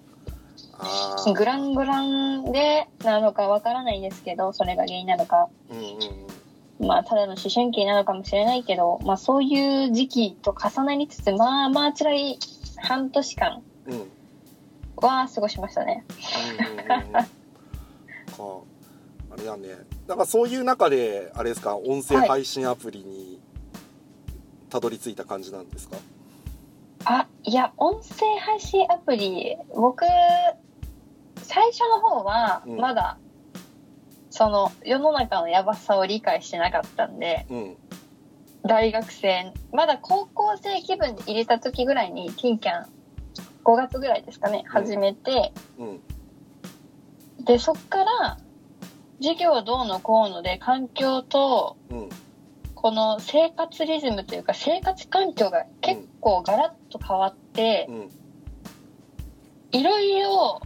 [1.35, 5.49] グラングランでなのかわからないですけどそれが原因なのか。
[5.71, 6.46] うんうんうん
[6.79, 12.39] まあただの思春期なのかもしれないけどまあそういう時期と重なりつつまあまあ辛い
[12.77, 14.11] 半年間うんうん
[14.97, 16.05] は過ごしましたね。
[18.39, 18.47] うん。
[18.47, 18.63] うん
[19.29, 19.69] あれだね。
[20.07, 23.39] なんかそういう中であれですか音声配信アプリに
[24.71, 25.97] たどり着いた感じなんですか、
[27.05, 30.05] あいや音声配信アプリ僕
[31.43, 32.81] 最初の方はうん。
[32.81, 33.19] まだ、
[34.37, 37.77] その世の中のやばさを理解してなかったんでうん。
[38.65, 42.87] 大学生まだ高校生気分で入れた時ぐらいにティンキャン
[43.65, 46.01] 5月ぐらいですかね始めて、うん。
[47.47, 48.39] でそっから
[49.21, 52.09] 授業どうのこうので環境とうん。
[52.75, 58.11] この生活リズムというか生活環境が結構ガラッと変わって、うん。
[59.73, 60.61] いろいろ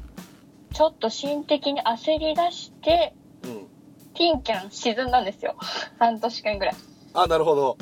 [0.74, 3.66] ちょっと心的に焦り出してうん
[4.14, 5.56] ティンキャン沈んだんですよ。
[5.98, 6.74] 半年間ぐらい。
[7.14, 7.76] あなるほど。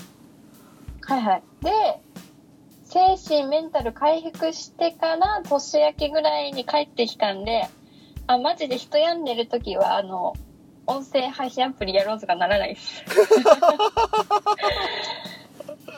[1.03, 1.43] はいはい。
[1.63, 2.01] で
[2.85, 7.69] 精神メンタル回復してから年明けぐらいに帰ってきたんで
[8.27, 10.35] あマジで人病んでる時はあの
[10.87, 13.05] 音声配信アプリやろうとかならないです。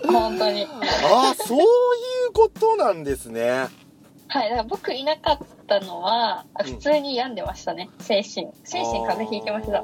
[0.06, 0.64] 本当に。
[0.64, 3.68] ああそういうことなんですね
[4.32, 6.74] はいだから僕いなかったのはうん。
[6.74, 7.90] 普通に病んでましたね。
[7.98, 8.48] 精神。
[8.64, 9.82] 精神風邪ひいてました。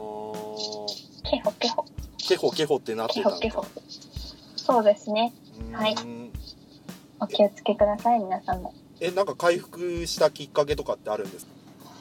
[1.28, 1.85] ケホケホ。
[2.18, 3.38] ケホケホってなってたんだ。
[3.40, 3.82] ケホケホ。
[4.56, 5.32] そうですね。
[5.72, 5.94] うはい。
[5.94, 6.32] うん
[7.18, 8.74] お気をつけください皆さんも。
[9.00, 11.46] えなんか回復したきっかけとかってあるんです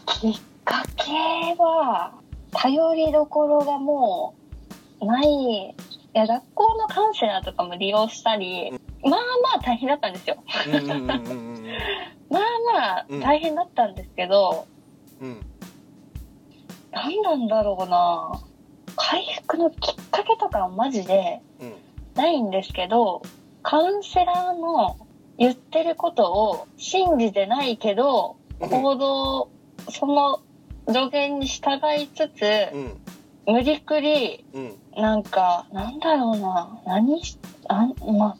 [0.05, 0.13] か？
[0.13, 0.33] きっ
[0.65, 1.11] かけ
[1.57, 2.13] は
[2.51, 4.35] 頼りどころがも
[5.01, 5.25] うない。
[5.27, 5.73] い
[6.13, 8.71] や学校のカウンセラーとかも利用したり
[9.03, 9.17] まあま
[9.55, 10.37] あ大変だったんですよ。
[10.67, 11.65] うんうんうんうんうん
[12.35, 12.43] まあ
[12.73, 13.19] まあうん。
[13.21, 14.67] 大変だったんですけど、
[15.21, 15.41] うん。
[16.91, 18.41] 何なんだろうな。
[18.97, 21.73] 回復のきっかけとかはマジでうん。
[22.15, 23.21] ないんですけど
[23.61, 24.97] カウンセラーの
[25.37, 29.49] 言ってることを信じてないけど行動
[29.89, 30.39] その
[30.87, 32.41] 助言に従いつつ
[32.73, 33.53] うん。
[33.53, 34.75] 無理くりうん。
[34.95, 36.79] なんかなんだろうな。
[36.85, 38.37] 何しあんまあ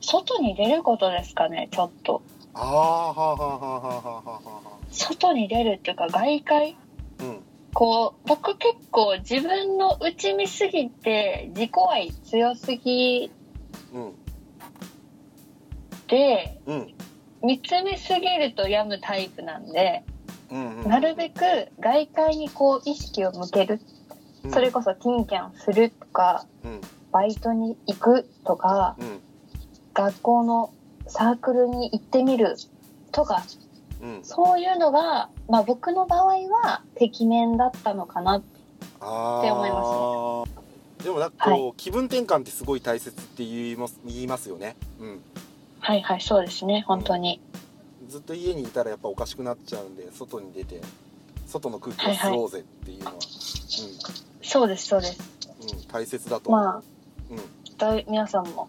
[0.00, 2.22] 外に出ることですかねちょっと
[2.60, 6.76] ああはあはあはあはあは外に出るっていうか外界？
[7.20, 7.38] うん
[7.74, 13.30] こう僕結構自分の内見すぎて自己愛強すぎ
[13.94, 14.12] うん。
[16.08, 16.94] てうん。
[17.44, 20.02] 見つめすぎると病むタイプなんで
[20.50, 20.88] うんうん。
[20.88, 21.40] なるべく
[21.78, 23.80] 外界にこう意識を向ける。
[24.44, 24.50] うん。
[24.50, 26.80] それこそティンキャンするとかうん。
[27.12, 29.20] バイトに行くとかうん。
[29.94, 30.72] 学校の
[31.08, 32.56] サークルに行ってみる
[33.12, 33.42] とか
[34.00, 34.20] うん。
[34.22, 38.42] そういうのが、まあ、僕の場合はてきめんだったのかな。
[39.00, 40.46] あって思いま
[40.98, 44.76] すでもなんかこう、気分転換ってすごい大切って言います言いますよね。
[45.00, 45.20] うん。
[45.80, 47.40] はいはいそうですね本当に、
[48.08, 50.80] ずっと家にいたらやっぱおかしくなっちゃうんで外に出て
[51.46, 53.14] 外の空気を吸おうぜっていうのは、
[54.42, 55.20] そうですそうです。
[55.62, 56.82] うんうん、大切だと思う、まあ
[57.30, 58.04] うん。
[58.08, 58.68] 皆さんも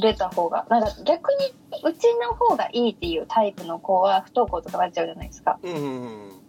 [0.00, 1.52] 出た方がなんか逆に
[1.84, 5.58] うちの方がいいっていうタイプの子は不登校とかなっちゃうじゃないですか。
[5.62, 6.40] うんうん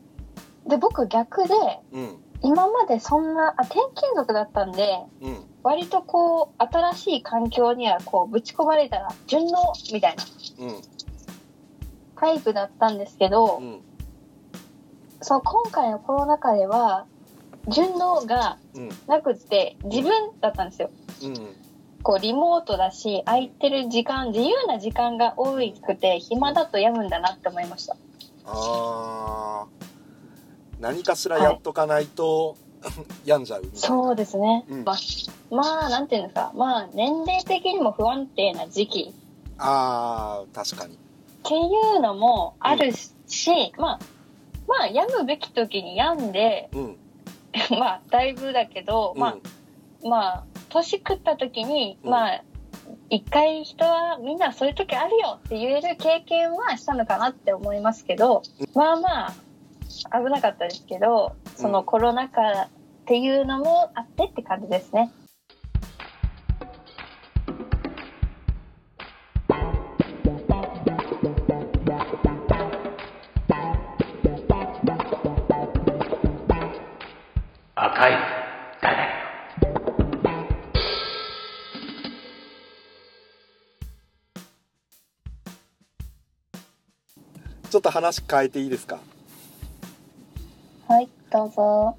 [0.68, 1.54] で僕逆で
[1.92, 2.22] うんうん。
[2.42, 5.38] 今までそんなあ転勤族だったんでうん。
[5.62, 10.24] 割とこう新しい環境にはこうぶち込まれたら順応みたいな
[10.60, 10.82] うん。
[12.20, 13.82] タイプだったんですけど、うん。
[15.22, 17.06] そう今回のコロナ禍では
[17.68, 18.90] 順応がうん。
[19.08, 20.90] なくって自分だったんですよ。
[21.24, 21.65] うん
[22.06, 27.98] こうリモートだし空いてる時間自由な時間が多くて暇だと病むんだなって思いました。
[28.46, 29.86] あー
[30.80, 32.58] 何かしらやっとかないと、
[33.26, 33.88] 病んじゃうみたいな。
[33.88, 34.84] そうですね、うん。
[34.84, 34.96] まあ
[35.50, 36.52] まあなんていうんですか。
[36.54, 39.14] まあ年齢的にも不安定な時期。
[39.58, 40.94] あー確かに。
[40.94, 40.98] っ
[41.42, 42.94] ていうのもある
[43.26, 44.00] し、まあ
[44.68, 46.98] まあ病むべき時に病んでうん。
[47.80, 49.20] まあだいぶだけど、うん。
[49.20, 49.38] まあ
[50.08, 50.44] まあ
[50.76, 52.12] 年食った時に、うん。
[52.12, 52.44] まあ
[53.10, 58.42] 一回人はみんなそういう時あるよって言える経験はしたのかなって思いますけど、
[58.74, 59.34] まあまあ
[60.12, 62.70] 危なかったですけどそのコロナ禍っ
[63.06, 65.12] ていうのもあってって感じですね。
[77.76, 78.35] 赤い
[87.76, 89.00] ちょっと話変えていいですか？
[90.88, 91.98] はいどうぞ。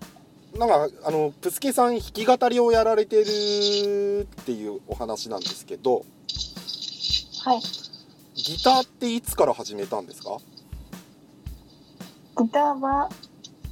[0.58, 6.06] なんかあのプスケさん弾き語りをやられてるっていうお話なんですけど
[7.44, 7.60] はい。
[8.34, 10.38] ギターっていつから始めたんですか？
[12.42, 13.10] ギターは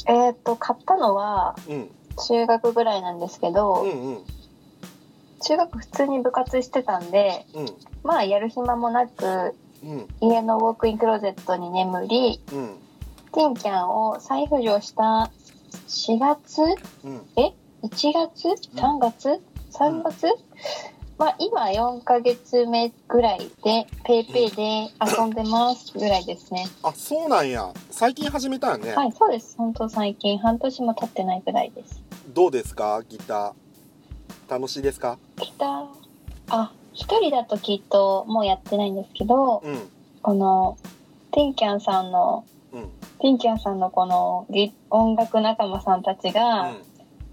[0.06, 1.90] えっ、と買ったのはうん。
[2.28, 4.18] 中学ぐらいなんですけど、うんうん。
[5.40, 7.66] 中学普通に部活してたんでうん。
[8.02, 9.63] まあやる暇もなくうん
[10.20, 12.76] 家のウォークインクローゼットに眠りうん。
[13.32, 15.30] ティンキャンを再浮上した
[15.88, 16.60] 4月
[17.04, 17.26] うん。
[17.36, 19.40] え？1月？3月
[19.72, 20.26] ？3月、
[21.18, 27.72] まあ今4ヶ月目ぐらいでペイペイで遊んでますぐらいですね、あそうなんや。
[27.90, 29.56] 最近始めたよね、はいそうです。
[29.58, 30.38] 本当最近。
[30.38, 32.00] 半年も経ってないぐらいです。
[32.32, 33.02] どうですか？
[33.08, 34.50] ギター。
[34.50, 35.18] 楽しいですか？
[35.36, 35.86] ギター？
[36.50, 39.90] あ一人だときっともうやってないんですけどうん。
[40.22, 40.78] この
[41.32, 42.82] ティンキャンさんのうん。
[43.20, 46.74] ティンキャンさんのこのギ音楽仲間さんたちが、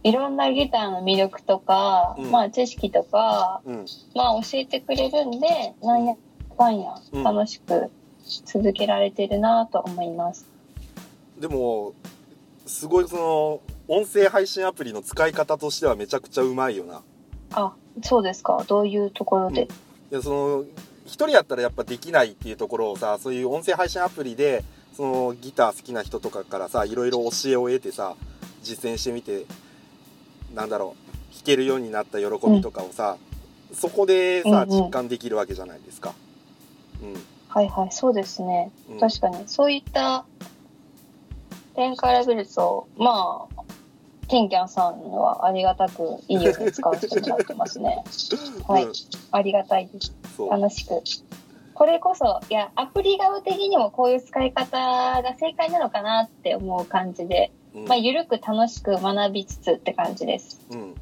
[0.04, 2.32] いろんなギターの魅力とか、うん。
[2.32, 3.86] まあ知識とか、うん。
[4.16, 6.16] まあ教えてくれるんで、なんや
[6.58, 7.24] かんやうん。
[7.24, 7.90] 楽しく
[8.46, 10.48] 続けられてるなと思います。
[11.40, 11.94] でも
[12.66, 17.02] すごいその音声配信アプリの使い方としてはめちゃくちゃうまいよな。
[17.54, 18.64] あ、そうですか？
[18.68, 19.64] どういうところで？
[19.64, 19.68] い
[20.12, 20.66] やその
[21.06, 24.64] 一人やったらやっぱできないっていうところをさそういう音声配信アプリで
[24.96, 28.16] そのギター好きな人とかからさいろいろ教えを得てさ
[28.64, 29.46] 実践してみて
[30.54, 33.18] なんだろう弾けるようになった喜びとかをさ、
[33.74, 36.14] そこでさ、うんうん実感できるわけじゃないですか。
[37.02, 37.14] うん。
[37.48, 38.70] はいはい、そうですね。
[38.90, 40.26] うん確かに、そういった
[41.74, 43.64] 点から見ると、まあ、
[44.32, 48.02] ティンキャンさんはありがたくいいように使わせてもらってますね。
[48.66, 48.94] はいうん
[49.34, 50.14] ありがたいです。
[50.50, 51.02] 楽しく。
[51.74, 54.78] これこそ、いや、アプリ側的にもこういう使い方
[55.22, 60.60] が正解なのかなって思う感じで、うんまあ、ゆるく楽しく学びつつって感じです。
[60.70, 60.96] うん。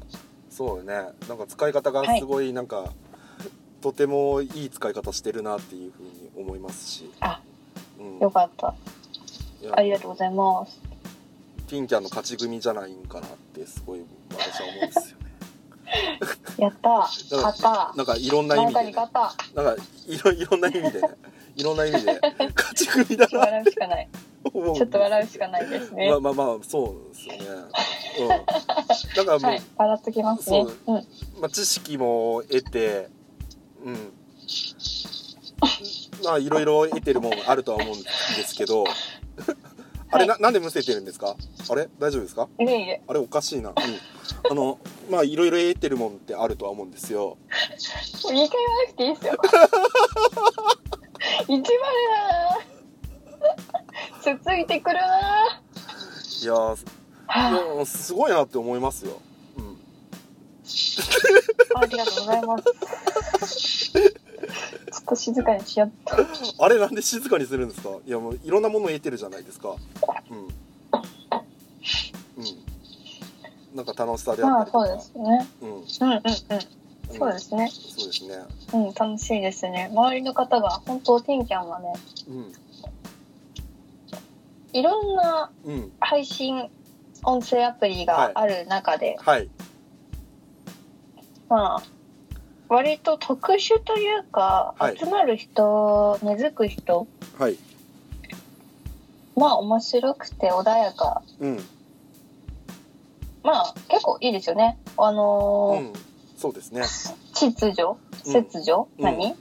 [0.48, 0.92] そうよね。
[1.28, 2.92] なんか使い方がすごい、なんか、
[3.80, 7.10] とてもいい使い方してるなっていうふうに思いますし。
[7.18, 7.40] あ、
[7.98, 8.18] うん。
[8.20, 8.74] よかった。
[9.72, 10.89] ありがとうございます。
[11.70, 14.00] ティンキャンの勝ち組じゃないんかなってすごい
[14.32, 15.30] 私は思うんですよね。
[16.58, 16.88] やった。
[17.36, 19.08] 勝ったなんかいろんな意誰味で、ね。
[19.54, 19.76] なんか
[20.08, 21.08] いろいろんな意味でね、
[21.54, 22.20] いろんな意味で
[22.56, 24.08] 勝ち組だな笑うしかない。
[24.42, 24.76] と思う。
[24.76, 26.10] ちょっと笑うしかないですね。
[26.10, 27.40] まあまあまあそうですよね。
[28.18, 28.28] うん。
[28.28, 28.44] だか
[29.14, 30.66] らもう、はい、笑っときますね。
[30.88, 30.94] うん。
[31.40, 33.08] まあ知識も得て、
[33.84, 34.12] うん。
[36.24, 38.10] まあいろいろ得てるもんあるとは思うんで
[38.44, 38.84] すけど、
[40.12, 41.36] あれななんでむせてるんですか？
[41.68, 41.88] あれ？
[41.98, 42.48] 大丈夫ですか？
[42.58, 43.00] いえいえ。
[43.06, 43.70] あれおかしいな。
[43.70, 43.76] うん。
[44.50, 44.78] あの
[45.10, 47.36] まあいろいろ得てるもんってあるとは思うんですよ。
[48.24, 48.50] 2回言わな
[48.88, 49.36] くていいですよ。
[51.48, 51.62] 一番だな
[54.38, 55.60] つついてくるな
[56.42, 56.86] いやー
[57.26, 59.20] はいやすごいなって思いますよ。
[59.56, 59.80] うん。
[61.76, 62.64] ありがとうございます。
[65.10, 66.16] と静かにしよっと。
[66.64, 67.90] あれなんで静かにするんですか？
[68.06, 69.74] いやもういろんなものを得てるじゃないですか。
[70.30, 70.38] うん。
[70.38, 70.46] うん。
[73.76, 74.86] なんか楽しさであまあったりとか。
[74.86, 75.48] そうですね。
[75.60, 75.68] うん。
[75.68, 76.24] うんうんうん。
[77.18, 77.68] そうですね。
[77.70, 78.44] そうですね。
[78.72, 79.90] うん、楽しいですね。
[79.92, 81.92] 周りの方が、本当ティンキャンはね、
[82.28, 82.52] うん。
[84.72, 85.92] いろんなうん。
[86.00, 86.70] 配信
[87.24, 89.48] 音声アプリがある中で、はい。
[91.48, 91.82] まあ、
[92.70, 97.58] 割と特殊というか、はい集まる人、根付く人、はい。
[99.36, 101.20] まあ面白くて穏やか。
[101.40, 101.56] うん。
[103.42, 104.78] まあ結構いいですよね。
[104.96, 105.14] あう
[105.80, 105.92] ん。
[106.36, 106.82] そうですね。
[107.34, 109.34] 秩序うん秩序、うん何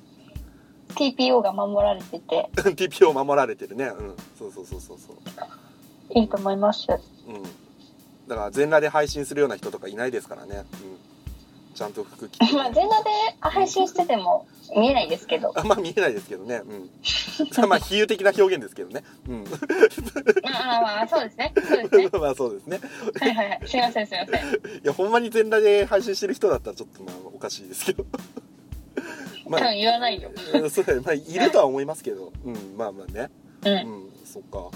[0.96, 3.86] ?TPO が守られてて TPO 守られてるね。
[3.86, 4.16] うん。
[4.40, 6.20] そうそうそうそうそう。
[6.20, 6.88] いいと思います。
[6.90, 6.98] うん。
[8.28, 10.64] だから全裸で配信するような人とかいないですからね。
[10.74, 11.09] うん。
[11.80, 15.54] ちゃんと服着て、 まあ全裸で配信してても見えないですけど。
[15.56, 16.62] あんま見えないですけどね。
[16.66, 16.90] うん。
[17.70, 19.06] まあ比喩的な表現ですけどね。
[19.30, 19.46] うん。
[20.44, 21.54] あ あまあそうですね。
[21.56, 22.10] そうですね。
[22.20, 22.82] まあそうですね。
[23.18, 23.62] はいはいはい。
[23.66, 24.46] すいませんすいません。
[24.46, 28.06] いや、ほんまに全裸で配信してる人だったらちょっとまあおかしいですけど。
[29.48, 30.32] ま多分言わないよ。
[30.56, 32.34] うんそうだねまあ、いるとは思いますけど。
[32.44, 33.30] うん、まあまあね。
[33.64, 33.70] う。
[33.70, 34.68] うんん、そっか。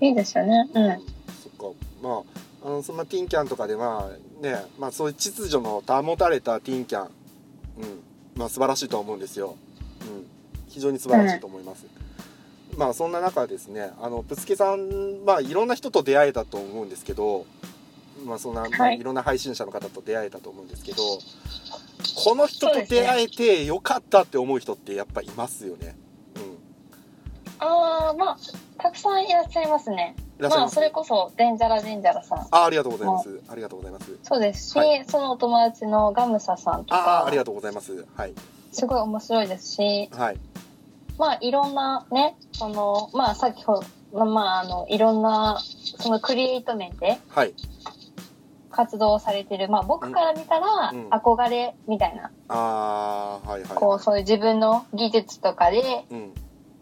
[0.00, 0.70] いいですよね。
[0.72, 0.96] うん。
[1.42, 1.76] そっか。
[2.02, 7.06] まあ、あの、そんなティンキャンとかでまあ、ね、まあそういう秩序の保たれたティンキャン。
[7.06, 7.10] うん。
[8.34, 9.54] まあ素晴らしいと思うんですよ。
[10.00, 10.26] うん。
[10.66, 11.86] 非常に素晴らしいと思います。
[12.76, 17.46] まあそんな中ですね、あの、プスケさん、まあいろんな人と出会えたと思うんですけど、
[18.26, 20.98] まあそんな、まあ、はいいろんな配信者の方と出会えたと思うんですけど、
[22.24, 25.94] この人と出会えてよかったって思う人ってやっぱいますよね。
[26.34, 27.64] うん。
[27.64, 28.38] ああまあ
[28.76, 30.16] たくさんいらっしゃいますね。
[30.38, 32.46] まあそれこそデンジャラデンジャラさん。
[32.50, 33.40] あありがとうございます。
[33.48, 34.18] ありがとうございます。
[34.22, 38.04] そうですし、はいそのお友達のガムサさんとああかありがとうございます。
[38.16, 38.34] はい。
[38.72, 40.38] すごい面白いですし、はい。
[41.18, 45.58] まあいろんなね、そのまあ先ほどまああのいろんな
[45.98, 47.54] そのクリエイト面ではい。
[48.70, 53.70] 活動されてるまあ僕から見たらうん憧れみたいな、ああはいはい。
[53.74, 56.32] こうそういう自分の技術とかでうん。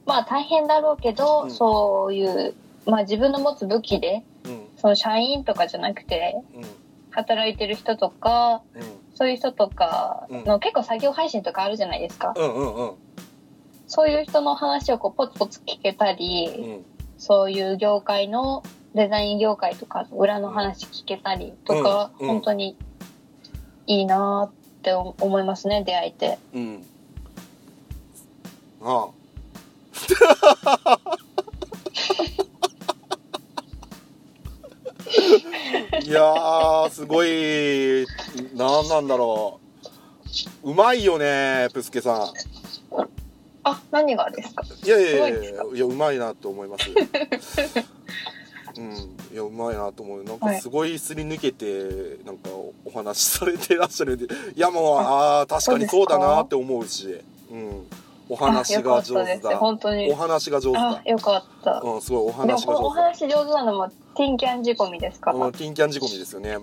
[0.06, 2.54] まあ大変だろうけど、うんそういう
[2.86, 4.64] まあ自分の持つ武器でうん。
[4.76, 6.62] その社員とかじゃなくてうん。
[7.10, 8.82] 働いてる人とかうん。
[9.14, 12.34] そういう人とかの、結構作業配信とかあるじゃないですか。
[12.36, 12.92] うんうんうん。
[13.86, 16.84] そういう人の話をこうポツポツ聞けたり、うん。
[17.16, 22.76] そういう業界のデザイン業界とかの裏の話聞けたりとか、うんうん本当に
[23.86, 26.38] いいなーって思いますね、出会えて。
[26.54, 26.86] うん。
[28.82, 30.98] ああ。
[36.04, 38.06] いやー、すごい、
[38.56, 39.60] なんなんだろ
[40.64, 40.70] う。
[40.70, 42.32] うまいよね、プスケさん。
[43.66, 44.62] あ、何がですか？
[44.84, 45.40] いやいやいやいや、
[45.74, 46.90] いや、うまいなと思います。
[48.76, 48.92] うん、
[49.32, 50.24] いや、うまいなと思う。
[50.24, 52.50] なんか、はいすごいすり抜けて、なんか、
[52.84, 54.24] お話しされてらっしゃるんで。
[54.56, 57.20] いや、もう、ああー、確かにそうだなって思うし。
[57.52, 57.86] うん。
[58.28, 59.00] お話が。
[59.02, 59.56] 上手だ。
[59.58, 60.16] 本当にお。
[60.16, 61.00] 話が上手だ、。
[61.04, 61.80] あよかった。
[61.84, 63.02] うん、すごい、お話が上手だ。
[63.04, 66.52] 話上手なのもティンキャン仕込みですか、うん、ティンキャン仕込みですよね。
[66.52, 66.62] うん。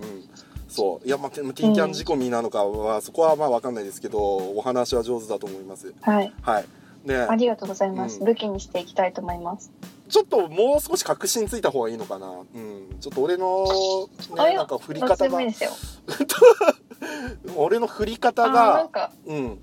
[0.68, 6.32] そういやまあティンキャン仕込みなのかは、そこはまあわかんないですけどお話は上手だと思いますはい。
[6.42, 6.64] はい
[7.04, 8.20] でありがとうございます。
[8.20, 9.70] うん武器にしていきたいと思います。
[10.08, 13.66] ちょっともう少し確信ついた方がいいのかなうんちょっと俺の
[14.36, 15.38] ねなんか振り方が。
[17.56, 19.58] 俺の振り方がか、うん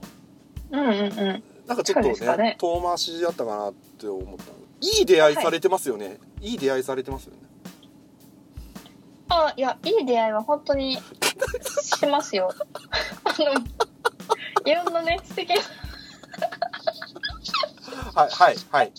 [0.71, 1.43] うんうんうん。
[1.65, 4.43] なんかちょっとねね遠回しだったかなって思った
[4.81, 7.48] いい出会いされてますよね、い、い出会いされてますよね
[9.29, 11.01] あ、いや、いい出会いは本当にし
[12.07, 12.51] ますよ。
[13.23, 13.53] あの、
[14.65, 15.61] いろんなね、素敵な、
[18.13, 18.91] はいはいはい。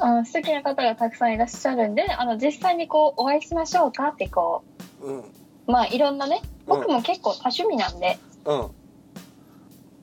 [0.00, 4.64] あ素敵な方がたくさんいらっしゃるんで、あの、実際にこう、お会いしましょうかってこ
[5.00, 5.10] う。
[5.10, 5.18] ん。
[5.20, 5.24] う、
[5.66, 8.60] まあ、いろんなね、僕も結構多趣味なんで、うん。
[8.60, 8.70] うん。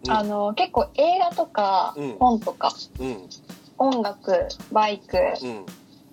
[0.08, 3.30] あの、結構映画とかうん、本とか、うん。
[3.78, 5.66] 音楽、バイク、うん。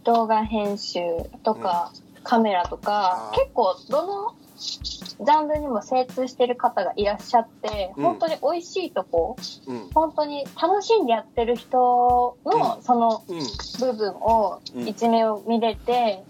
[0.05, 1.01] 動画編集
[1.45, 8.05] とか、カメラとか結構どのジャンルにも精通してる方がいらっしゃって、うん。
[8.05, 9.91] 本当に美味しいとこうん。
[9.95, 12.83] 本当に楽しんでやってる人のうん。
[12.83, 13.39] そのうん。
[13.81, 14.89] 部分を、うん。
[14.89, 16.23] 一面を見れて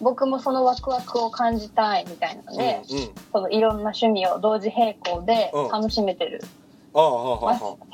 [0.00, 3.10] 僕もそのワクワクを感じたいみたいなので、うんうん。
[3.32, 5.68] そのいろんな趣味を同時並行でうん。
[5.68, 6.40] 楽しめてる、
[6.94, 7.86] ああはあはあはあ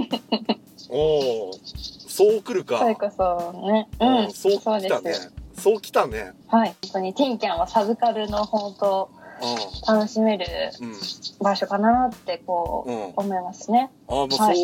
[0.92, 2.78] おおそう来るか。
[2.78, 3.88] それこそね。
[4.00, 4.32] うん。
[4.32, 6.32] そう来そうでたねすそう来たね。
[6.48, 6.74] はい。
[6.82, 9.10] 本当にティンキャンはサブカルの本当
[9.86, 10.46] 楽しめる
[11.40, 13.12] 場所かなってこう、うん。
[13.16, 13.90] 思いますね。
[14.08, 14.56] あもうそう、はい。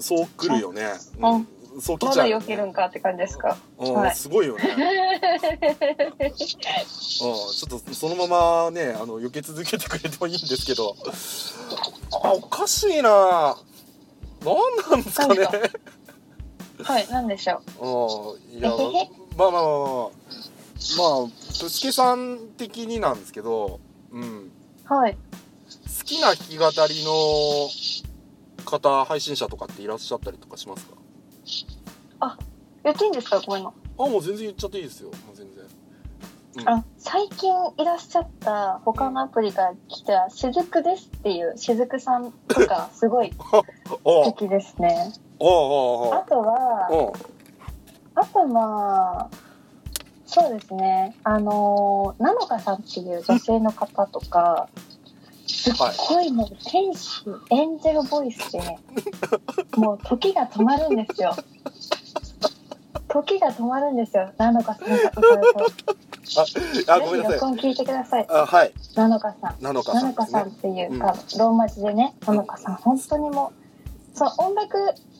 [0.00, 0.82] そう来るよね、
[1.18, 1.34] うん。
[1.34, 1.46] うん、
[1.80, 3.56] そう来まちゃうよ、ね、だ避けるんかって感じですか？
[3.78, 3.94] うん。
[3.94, 4.14] はい。
[4.14, 4.64] すごいよね。
[6.20, 6.34] うん。
[6.34, 7.32] ちょ
[7.76, 10.96] っとそのままねあの避け続けてくれてもいいんですけど。
[12.22, 13.56] あおかしいな。
[14.44, 14.56] 何
[14.90, 15.46] なんですかね。
[16.82, 17.86] はい、なんでしょう？
[18.54, 18.58] うん。
[18.58, 18.70] いや
[19.36, 20.10] まあまあまあまあ
[20.96, 21.26] まあ
[21.62, 23.80] ぶすけさん的になんですけど、
[24.12, 24.50] うん、
[24.84, 25.14] はい。
[25.14, 30.94] 好きな弾き語りの方配信者とかっていらっしゃったりとかしますか
[32.20, 32.38] あ
[32.82, 33.74] 言っていいんですか、こういうの。
[33.98, 35.64] あもう全然言っちゃっていいですよもう全然、
[36.58, 45.12] うん、あ、最近いらっしゃった他のアプリから来たしずくですっていうしずくさんとかすごい素敵ですね。
[45.40, 45.44] あ
[46.28, 47.12] とは、
[48.14, 49.28] あとまあ、
[50.26, 51.16] そうですね。
[51.24, 54.68] あのー、なのかさんっていう女性の方とか、
[55.46, 55.74] すっ
[56.08, 58.60] ごいもう天使、エンジェルボイスで、
[59.76, 61.34] もう時が止まるんですよ。
[63.08, 64.32] 時が止まるんですよ。
[64.38, 65.66] なのかさんが歌うと。
[66.88, 68.26] あごめんなさい録音聞いてください。
[68.28, 69.62] あはいなのかさん。
[69.62, 73.52] なのかなさんねのかさんっていうか、ローマ字でね、なのかさん、本当にも
[74.14, 74.78] う、そう、音楽、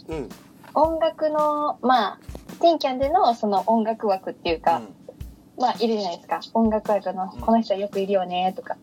[0.09, 0.28] うん
[0.74, 2.18] 音楽の、まあ、
[2.64, 4.80] ティンキャンでのその音楽枠っていうか、
[5.58, 6.40] まあ、いるじゃないですか。
[6.54, 7.40] 音楽枠の、うん。
[7.42, 8.78] この人よくいるよね、とか。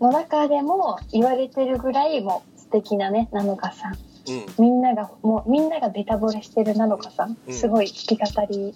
[0.00, 0.06] うん。
[0.06, 3.92] の中でも言われてるぐらいもう素敵なね、なのかさん。
[3.92, 3.98] うん。
[4.58, 7.36] みんなが、もうみんながベタ惚れしてるなのかさん。
[7.46, 7.54] うん。
[7.54, 8.74] すごい弾き語り、うん。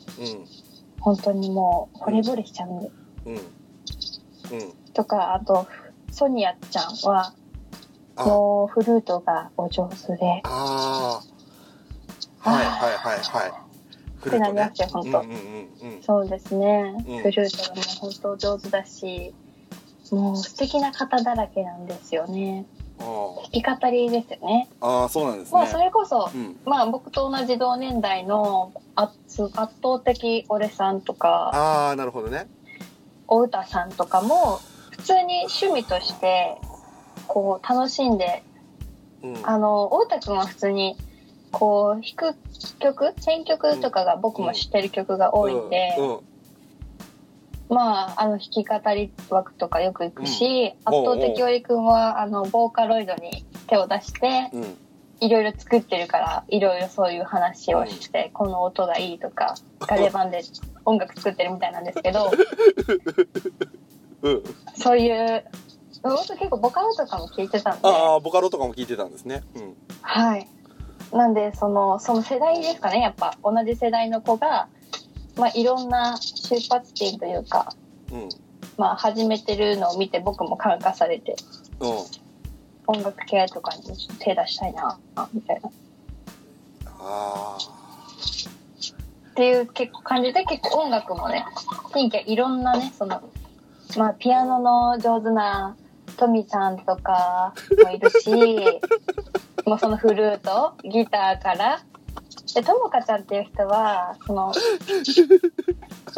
[1.00, 2.90] 本当にもう惚れ惚れしちゃうんで。
[3.24, 3.34] うん。
[3.34, 3.40] うん。
[4.92, 5.66] とか、あと、
[6.10, 7.32] ソニアちゃんは、
[8.16, 8.24] あ。
[8.26, 11.38] もうフルートがお上手で、あー。
[12.40, 13.67] はいはいはいはい
[14.20, 16.02] フってなりますよほんとうんうんうんうん。
[16.02, 17.18] そうですね、うん。
[17.22, 19.34] フルートがもう本当上手だし、
[20.10, 22.66] もう素敵な方だらけなんですよね。
[23.00, 23.02] あ
[23.52, 24.68] 弾き語りですよね。
[24.80, 26.56] ーあーそうなんですまあそねれこそ、うん。
[26.64, 29.14] まあ僕と同じ同年代の圧
[29.54, 32.48] 圧倒的俺さんとか、ああなるほどね。
[33.28, 34.58] お歌さんとかも、
[34.90, 36.56] 普通に趣味として、
[37.26, 38.42] こう楽しんで、
[39.22, 39.36] うん。
[39.42, 40.96] あの、お歌くんは普通に、
[41.52, 42.38] こう弾く
[42.78, 46.20] 曲、選曲とかが僕も知ってる曲が多いんで、うんうん
[47.68, 50.94] まあ、あの、弾き語り枠とかよく行くし、うん。
[50.94, 54.78] 圧倒的おりくんは、あの、ボーカロイドに手を出して、うん。
[55.20, 60.42] いろいろ作ってるから、いろいろそういう話をして、この音がいいとか、ガレ版で
[60.84, 62.30] 音楽作ってるみたいなんですけど、
[64.22, 64.42] うん。
[64.74, 65.44] そういう、
[66.02, 69.42] 僕結構ボカロとかも聞いてたんで、ああボカロとかも聞いてたんですね。
[69.56, 69.76] うん。
[70.00, 70.48] はい。
[71.12, 74.68] なんで、その、その世代ですかね、やっぱ、同じ世代の子が、
[75.36, 77.72] まあ、いろんな出発点というか、
[78.12, 78.28] うん。
[78.76, 81.36] まあ、始めてるのを見て僕も感化されて、
[81.80, 81.90] うん。
[82.86, 83.82] 音楽系とかに
[84.18, 84.98] 手出したいな、
[85.32, 85.68] みたいな。
[85.68, 85.72] っ
[87.00, 87.58] あ
[89.34, 91.44] ていう結構感じで、結構音楽もね、
[91.92, 93.22] ティンキャいろんなね、その、
[93.96, 95.76] まあ、ピアノの上手な
[96.16, 97.54] トミさんとか
[97.84, 98.30] もいるし、
[99.68, 101.82] もうそのフルート、ギターから、
[102.54, 104.52] で、ともかちゃんっていう人は、その、は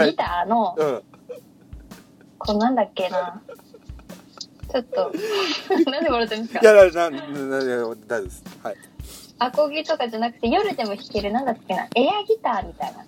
[0.06, 1.02] いギターのあうん
[2.38, 3.42] こうなんだっけな。
[4.70, 5.10] ちょっと、
[5.90, 7.26] なんで笑ってるんですいかやいやななな
[7.58, 8.76] 大丈夫ですはい
[9.40, 11.88] アコギとかじゃなくて夜でも弾ける、なんだっけな？
[11.96, 13.04] エアギターみたいな。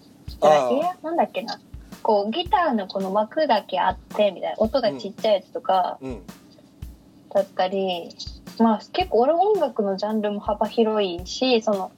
[0.73, 1.61] エアなんだっけな？
[2.03, 4.57] こう、ギターのこの幕だけあって、みたいな。
[4.59, 6.23] 音がちっちゃいやつとかうん
[7.33, 8.09] だったり、
[8.63, 11.93] まあ結構俺音楽のジャンルも幅広いし、その、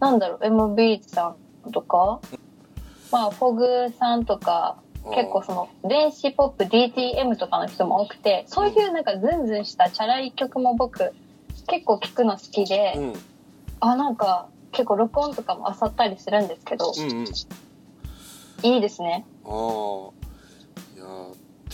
[0.00, 1.34] なんだろう、MB さ
[1.66, 2.20] んとか、
[3.12, 4.78] まあ、フォグさんとか、
[5.12, 11.12] 結構その電子ポップ DTM とかの人も多くてそういうなんかズンズンしたチャラい曲も僕
[11.68, 13.12] 結構聴くの好きで、うん。
[13.80, 17.26] あなんか結構録音とかも漁ったりするんですけど、うんうん。
[18.62, 19.26] いいですね。
[19.44, 20.10] あ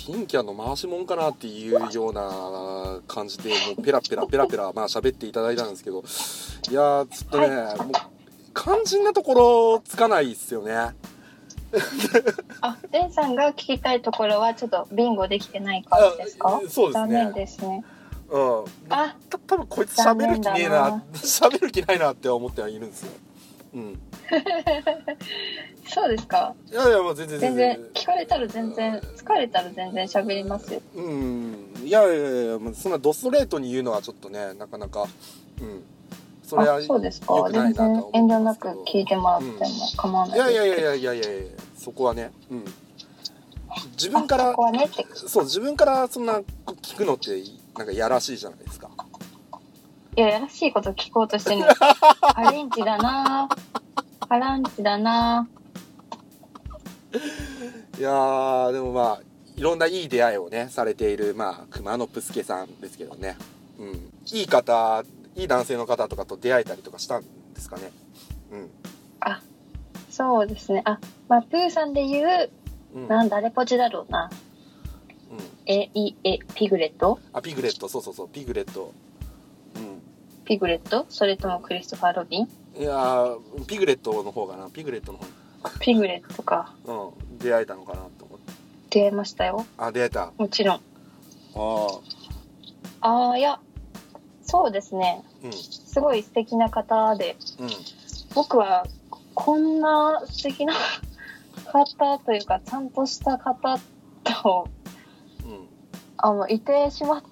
[0.06, 7.92] ティンキャンの回しもんかなっていうような感じでもうペラペラペラペラまあ喋っていただいたんですけどいやーちょっとね、もう
[8.54, 9.34] 肝心なとこ
[9.74, 10.94] ろつかないっすよね。
[12.62, 16.48] あレンさんが聞きたいところはちょっとビンゴできてない感じですか？
[16.48, 17.84] あそうです残念ねですね。
[18.28, 18.64] うん。
[18.88, 21.02] あた多分こいつ喋る気ねえな。
[21.14, 23.12] 喋る気ないなって思ってはいるんですよ。
[23.74, 24.00] うん
[25.88, 26.54] そうですか？
[26.70, 27.80] いやいやもう全然全然。
[27.94, 30.80] 聞かれたら全然疲れたら全然喋りますよ。
[30.94, 31.74] うん。
[31.84, 35.06] いやいやいやそんなドストレートに言うのはちょっとねなかなか
[35.60, 35.82] うん。
[36.44, 37.48] それはあそうですか？
[37.52, 39.58] 全然遠慮なく聞いてもらっても
[39.96, 42.64] 構わないいやいやいですけどやいやいやいやそこはねうん。
[43.92, 46.40] 自分からねそう自分からそんな
[46.82, 47.40] 聞くのって
[47.76, 48.90] なんかやらしいじゃないですか。
[50.16, 51.60] いややらしいこと聞こうとしてる。
[51.62, 53.48] のハレンチだな
[54.30, 55.48] ハランチだな。
[57.98, 59.22] いやーでもまあ
[59.56, 63.36] いろんないい出会いをねされているまあ熊野プスケさんですけどね。
[63.80, 64.12] うん。
[64.32, 65.02] いい方
[65.34, 67.90] いい男性の方とかと出会えたりとかしたんですかね。
[68.52, 68.70] うん。
[70.10, 70.82] そうですね。
[70.84, 72.50] あまあプーさんで言う
[72.94, 73.08] うん。
[73.08, 74.30] なんだレポチだろうな。
[75.32, 75.38] うん。
[75.66, 77.18] えいえピグレット？
[77.32, 77.88] あピグレット。
[77.88, 78.92] そうそうそうピグレット。
[78.94, 79.09] うん
[80.44, 81.06] ピグレット？
[81.08, 82.48] それともクリストファー・ロビン？
[82.76, 84.68] いやーピグレットの方かな。
[84.70, 85.20] ピグレットの
[85.80, 86.74] ピグレットか。
[86.86, 87.38] 方うん。
[87.38, 88.52] 出会えたのかなと思って。
[88.90, 89.66] 出会いましたよ。
[89.78, 90.22] あ出会えた。
[90.24, 90.80] あもちろん。
[91.54, 92.00] あ
[93.02, 93.60] ああいや
[94.42, 95.22] そうですね。
[95.44, 95.52] うん。
[95.52, 97.36] すごい素敵な方で。
[97.58, 97.68] うん。
[98.34, 98.86] 僕は
[99.34, 100.74] こんな素敵な
[101.66, 103.78] 方というかちゃんとした方
[104.24, 104.68] と
[105.44, 105.68] うん。
[106.16, 107.22] あのいてしまっ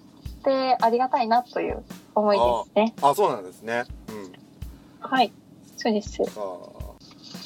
[0.45, 1.83] てありがたいなという
[2.19, 2.39] 思い
[2.75, 2.95] ですね。
[3.03, 3.85] あそうなんですね。
[4.09, 4.33] うん。
[5.01, 5.33] はい。
[5.77, 6.21] そうです。
[6.23, 6.25] あ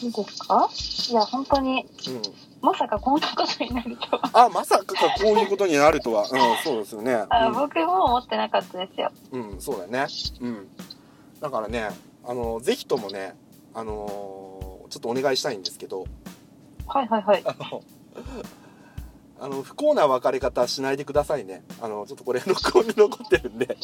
[0.02, 0.68] いいですか？
[1.10, 2.22] いや本当にーうん。
[2.60, 4.46] まさかこんなことになるとは。
[4.46, 4.94] あまさかこ
[5.24, 6.22] ういうことになるとは。
[6.22, 6.28] うん
[6.62, 7.24] そうですよね。
[7.28, 9.10] あ僕も思ってなかったですよ。
[9.32, 10.06] うん、うん、そうだよね。
[10.40, 10.68] うん。
[11.40, 11.88] だからね
[12.24, 13.34] あのぜひともね
[13.74, 16.04] あのーちょっとお願いしたいんですけど。
[16.86, 17.42] はいはいはい。
[17.46, 17.82] あの
[19.40, 21.64] あの不幸な別れ方しないでくださいね。
[21.80, 23.76] あのちょっとこれ録音に残ってるんで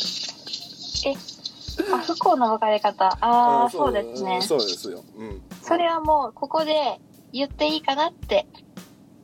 [1.93, 3.07] あ不幸な別れ方。
[3.21, 4.41] ああんそうですね。
[4.43, 5.05] そうですよ。
[5.17, 5.43] うん。
[5.63, 6.99] それはもうここで
[7.33, 8.47] 言っていいかなって。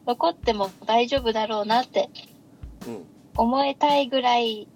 [0.07, 2.11] 残っても大丈夫だろうなって。
[2.87, 3.05] うん。
[3.37, 4.69] 思いたいぐらい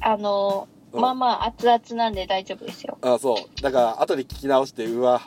[0.00, 1.00] あの、うん。
[1.00, 2.96] まあまあ熱々なんで大丈夫ですよ。
[3.02, 3.62] あそう。
[3.62, 5.20] だから後で聞き直してうわ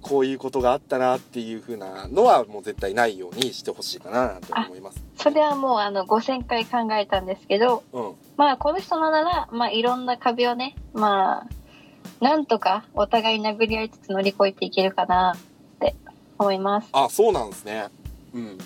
[0.00, 5.02] こういうことがあったなっていう風なのはもう絶対ないようにしてほしいかなと思います。
[5.16, 15.94] それはもうあの5000回考えたんですけどうんまあこの人のならまあいろんな壁をねまあなんとかお互い殴り合いつつ乗り越えていけるかなって
[16.38, 16.88] 思います。
[16.92, 17.88] あそうなんですね。
[18.34, 18.58] うん。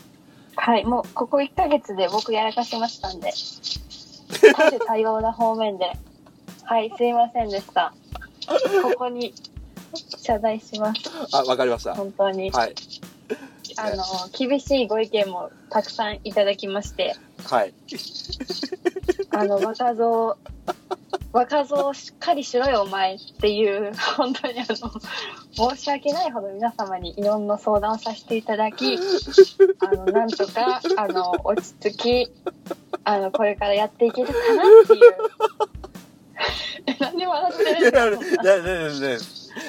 [0.57, 3.33] はいもうここ1ヶ月で僕やらかしましたんで。
[4.55, 5.93] 多種多様な方面で。
[6.65, 7.93] はいすいませんでした。
[8.83, 9.35] ここに
[10.19, 11.01] 謝罪します。
[11.33, 11.95] あわかりました。
[11.95, 12.75] 本当に、はい。
[13.77, 14.05] あの
[14.37, 17.17] 厳しいご意見もたくさんいただきまして。
[17.45, 17.75] はい
[19.33, 20.37] あの若造
[21.33, 28.99] 若造しっかりしろよお前っていう本当にあの申し訳ないほど皆様にいろんな相談をさせていただき
[29.79, 32.33] あのなんとかあの落ち着き
[33.05, 35.15] あのこれからやっていけるかなっていう。
[36.87, 38.43] え 何で笑ってるんですか？
[38.43, 39.19] いやいやいやいや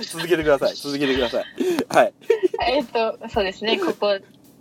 [0.04, 1.46] 続けてください続けてください。
[1.90, 2.14] はい。
[2.68, 4.18] えっとそうですねここ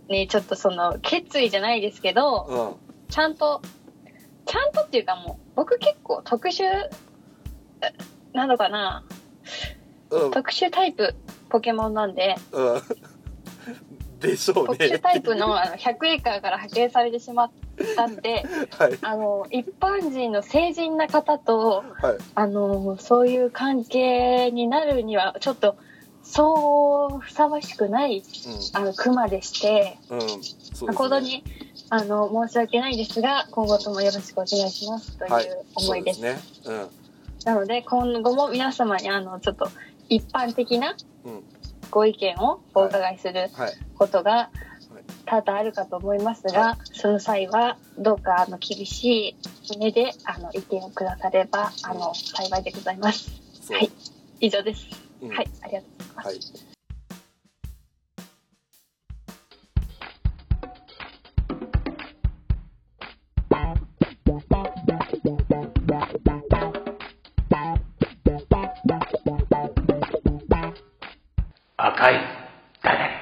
[0.09, 2.77] にちょっとその決意じゃないですけど
[3.09, 3.61] うちゃんと、
[4.51, 6.91] ちゃんとっていうかもう、僕結構特殊、え
[8.33, 9.05] なのかな。
[10.11, 10.31] んうん。
[10.33, 11.15] 特殊タイプ
[11.49, 12.83] ポケモンなんで、うん。
[14.19, 14.77] でしょうね。
[14.77, 17.51] 特殊タイプのあの100エーカーから派遣されてしまっ
[17.95, 18.45] たんで、
[18.77, 18.99] はい。
[19.03, 22.17] あの、一般人の成人な方と、はい。
[22.35, 25.77] あの、そういう関係になるには、ちょっと
[26.23, 28.23] そうふさわしくない
[28.75, 29.99] あのクマでして、
[30.87, 31.43] 誠に
[31.89, 35.47] あの申し訳ないですが今後ともよろしくお願いしますとはい。
[35.47, 36.75] いう思いです,、そうですね。
[36.75, 36.89] うん。
[37.45, 39.69] なので今後も皆様にあのちょっと
[40.09, 40.95] 一般的な
[41.25, 41.43] うん。
[41.91, 43.73] ご意見をお伺いするはい。
[43.99, 44.51] ことが
[45.27, 49.37] 多々あるかと思いますが、その際はどうかあの厳し
[49.71, 53.31] い目であの意見をくださればあの幸いでございます。
[53.73, 53.91] はい。
[54.41, 54.87] 以上です。
[55.23, 55.29] うん。
[55.31, 56.29] はい、ありがとうございます。
[56.29, 56.71] はい。
[71.83, 72.15] 赤い
[72.83, 73.15] ダダリ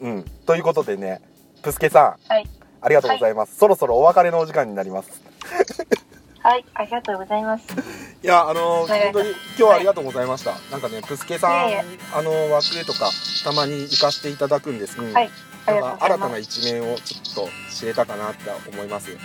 [0.00, 0.24] うん。
[0.44, 1.22] ということでね
[1.62, 2.28] プスケさん。
[2.28, 2.31] はい、
[2.82, 5.22] ありがとうございます、そろそろお別れのお時間になります。
[6.40, 7.64] はい、ありがとうございます。
[8.22, 11.78] いやあのはい本当に今日はありがとうございました、なんかねプスケさんいえい。
[11.78, 13.10] えあの枠とか
[13.44, 15.30] たまに行かしていただくんです、うんはい。
[15.66, 15.98] ありなんがとうございます。
[16.00, 19.16] か新たな一面をちょっと知れたかなって思います。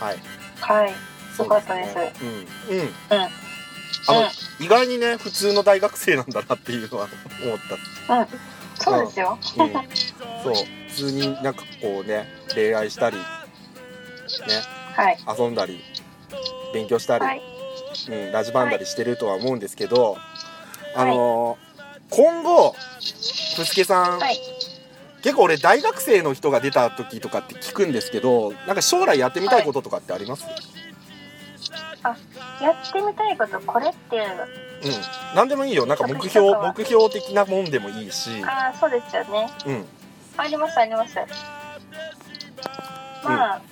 [0.00, 0.16] はい。
[0.60, 0.90] はい、
[1.38, 2.24] よかったです。
[2.70, 2.78] うん。
[2.78, 2.80] うん。
[2.80, 4.64] うん、あの、うん。
[4.64, 7.08] 意外にね普通の大学生なんだなっていうのは
[7.44, 7.58] 思っ
[8.08, 8.20] た。
[8.20, 8.26] うん、
[8.74, 9.38] そうですよ。
[9.58, 10.64] うん、そう。
[10.85, 13.22] 普通になんかこうね恋愛したりね
[14.96, 15.80] はい、遊んだり
[16.72, 17.42] 勉強したり、はい、
[18.08, 20.16] うん、ラジバンだりしてるとは思うんですけど、
[20.94, 21.66] あのー
[22.08, 22.72] 今後
[23.56, 24.38] プスケさん、はい、
[25.22, 30.44] 結構俺大学生の人が出た時とかって聞くんですけどなんか将来やってみたいこととかってあります、
[32.62, 34.28] やってみたいこと、これっていう。
[34.28, 34.34] の。
[34.34, 34.48] うん。
[35.34, 35.84] 何でもいいよ。
[35.84, 39.50] なんか目標目標的なもんでもいいし、ああ、そうですよね。
[39.66, 39.84] うん
[40.36, 41.16] あります、あります。
[43.24, 43.62] まあ、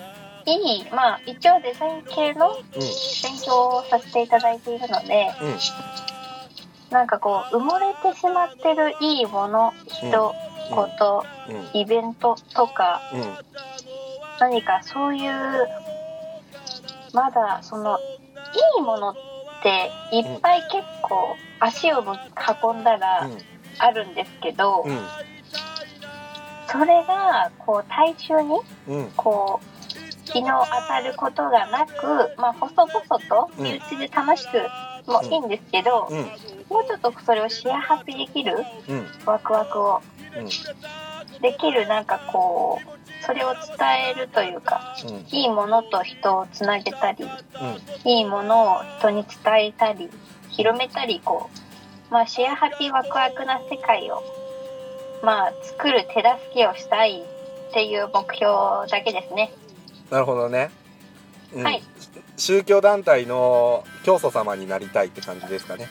[0.46, 5.56] いい、まあ、一応デザイン系のうん勉強をさせていただいているので、うん
[6.90, 10.34] なんかこう、埋もれてしまってるいいもの、人、
[10.70, 13.38] こと、うんイベントとか、うん
[14.40, 15.32] 何かそういう、
[17.12, 19.14] まだその、いいものっ
[19.62, 22.04] ていっぱい結構足を
[22.62, 23.28] 運んだら
[23.78, 24.98] あるんですけど、うん
[26.76, 29.10] それがこう体中にうん。
[29.16, 33.64] こう日の当たることがなく、まあ、細々とうん。
[33.64, 36.18] 身内で楽しくもいいんですけど、うん。
[36.18, 38.56] もうちょっとそれをシェアハピできる
[38.88, 39.06] うん。
[39.24, 40.02] ワクワクを
[40.36, 41.40] うん。
[41.40, 43.62] できるなんかこうそれを伝
[44.10, 45.26] えるというかうん。
[45.30, 48.10] いいものと人をつなげたりうん。
[48.10, 50.10] いいものを人に伝えたり
[50.50, 51.50] 広めたりこ
[52.10, 54.22] う、まあ、シェアハピワクワクな世界を、
[55.24, 57.24] まあ、作る手助けをしたいっ
[57.72, 58.52] ていう目標
[58.90, 59.52] だけですね。
[60.10, 60.70] なるほどね、
[61.54, 61.62] うん。
[61.64, 61.82] はい。
[62.36, 65.88] 宗教団体の教祖様になりたいって感じですかね、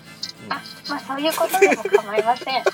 [0.49, 2.63] あ、まあそういうことでも構いません。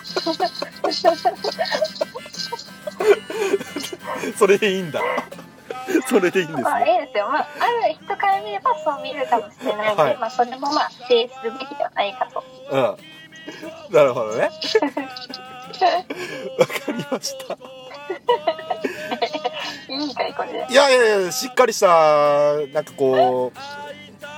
[4.37, 5.01] それでいいんだ。
[6.07, 7.29] それでいいんですまあねいいですよ。
[7.29, 10.17] まあある人から見ればそう見るかもしれないので、はい。
[10.17, 12.43] まあそれもまあ否定するべきではないかと。
[12.71, 12.97] うん。
[13.95, 14.49] なるほどね
[15.85, 17.57] わかりました
[19.87, 20.67] いいんかいこれで。
[20.69, 21.87] いやいやいやしっかりした
[22.73, 23.51] なんかこ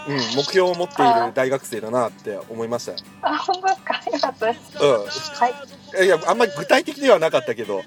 [0.07, 3.93] う、うん、目標を持っている大学生だなって思いましたよあ、本当ですか？
[4.11, 4.59] よかったです。
[4.79, 4.83] う
[5.39, 5.53] はい。
[6.03, 7.81] んいやあんまり具体的ではなかったけど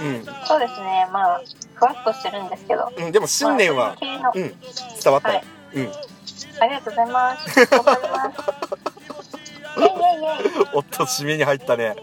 [0.00, 1.06] うんそうですね。
[1.12, 1.42] まあ
[1.74, 2.90] ふわっとしてるんですけど。
[2.96, 4.54] うん、でも信念はまあ、そうん、
[5.02, 5.44] 伝わったよはい、
[5.74, 5.92] うん
[6.60, 7.66] ありがとうございます。
[7.66, 8.38] 頑張ります。
[10.74, 11.94] おっと締めに入ったね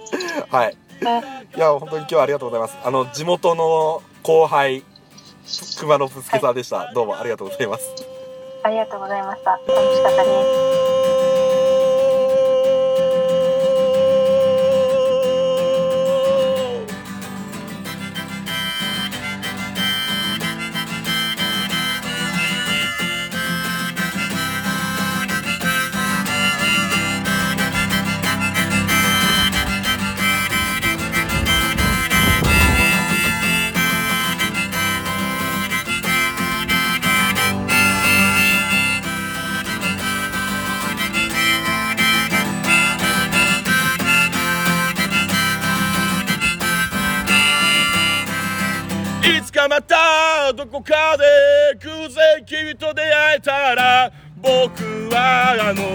[0.49, 4.83] はいうんいや本当に今日はありがとうございますあの地元の後輩
[5.79, 8.15] 熊野ふすけさんでした、どうもありがとうございます
[8.63, 9.51] ありがとうございました。
[9.51, 10.94] 楽しかったです。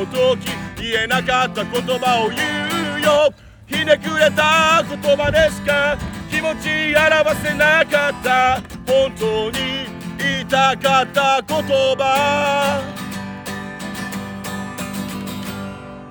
[0.07, 0.47] 時
[0.77, 2.39] 言えなかった言葉を言
[2.97, 3.33] うよ。
[3.67, 5.97] ひねくれた言葉でしか？
[6.31, 8.61] 気持ち表せなかった。
[8.87, 9.59] 本当に
[10.19, 12.81] 言いたかった言葉。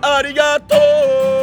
[0.01, 0.75] ありがと
[1.35, 1.38] う。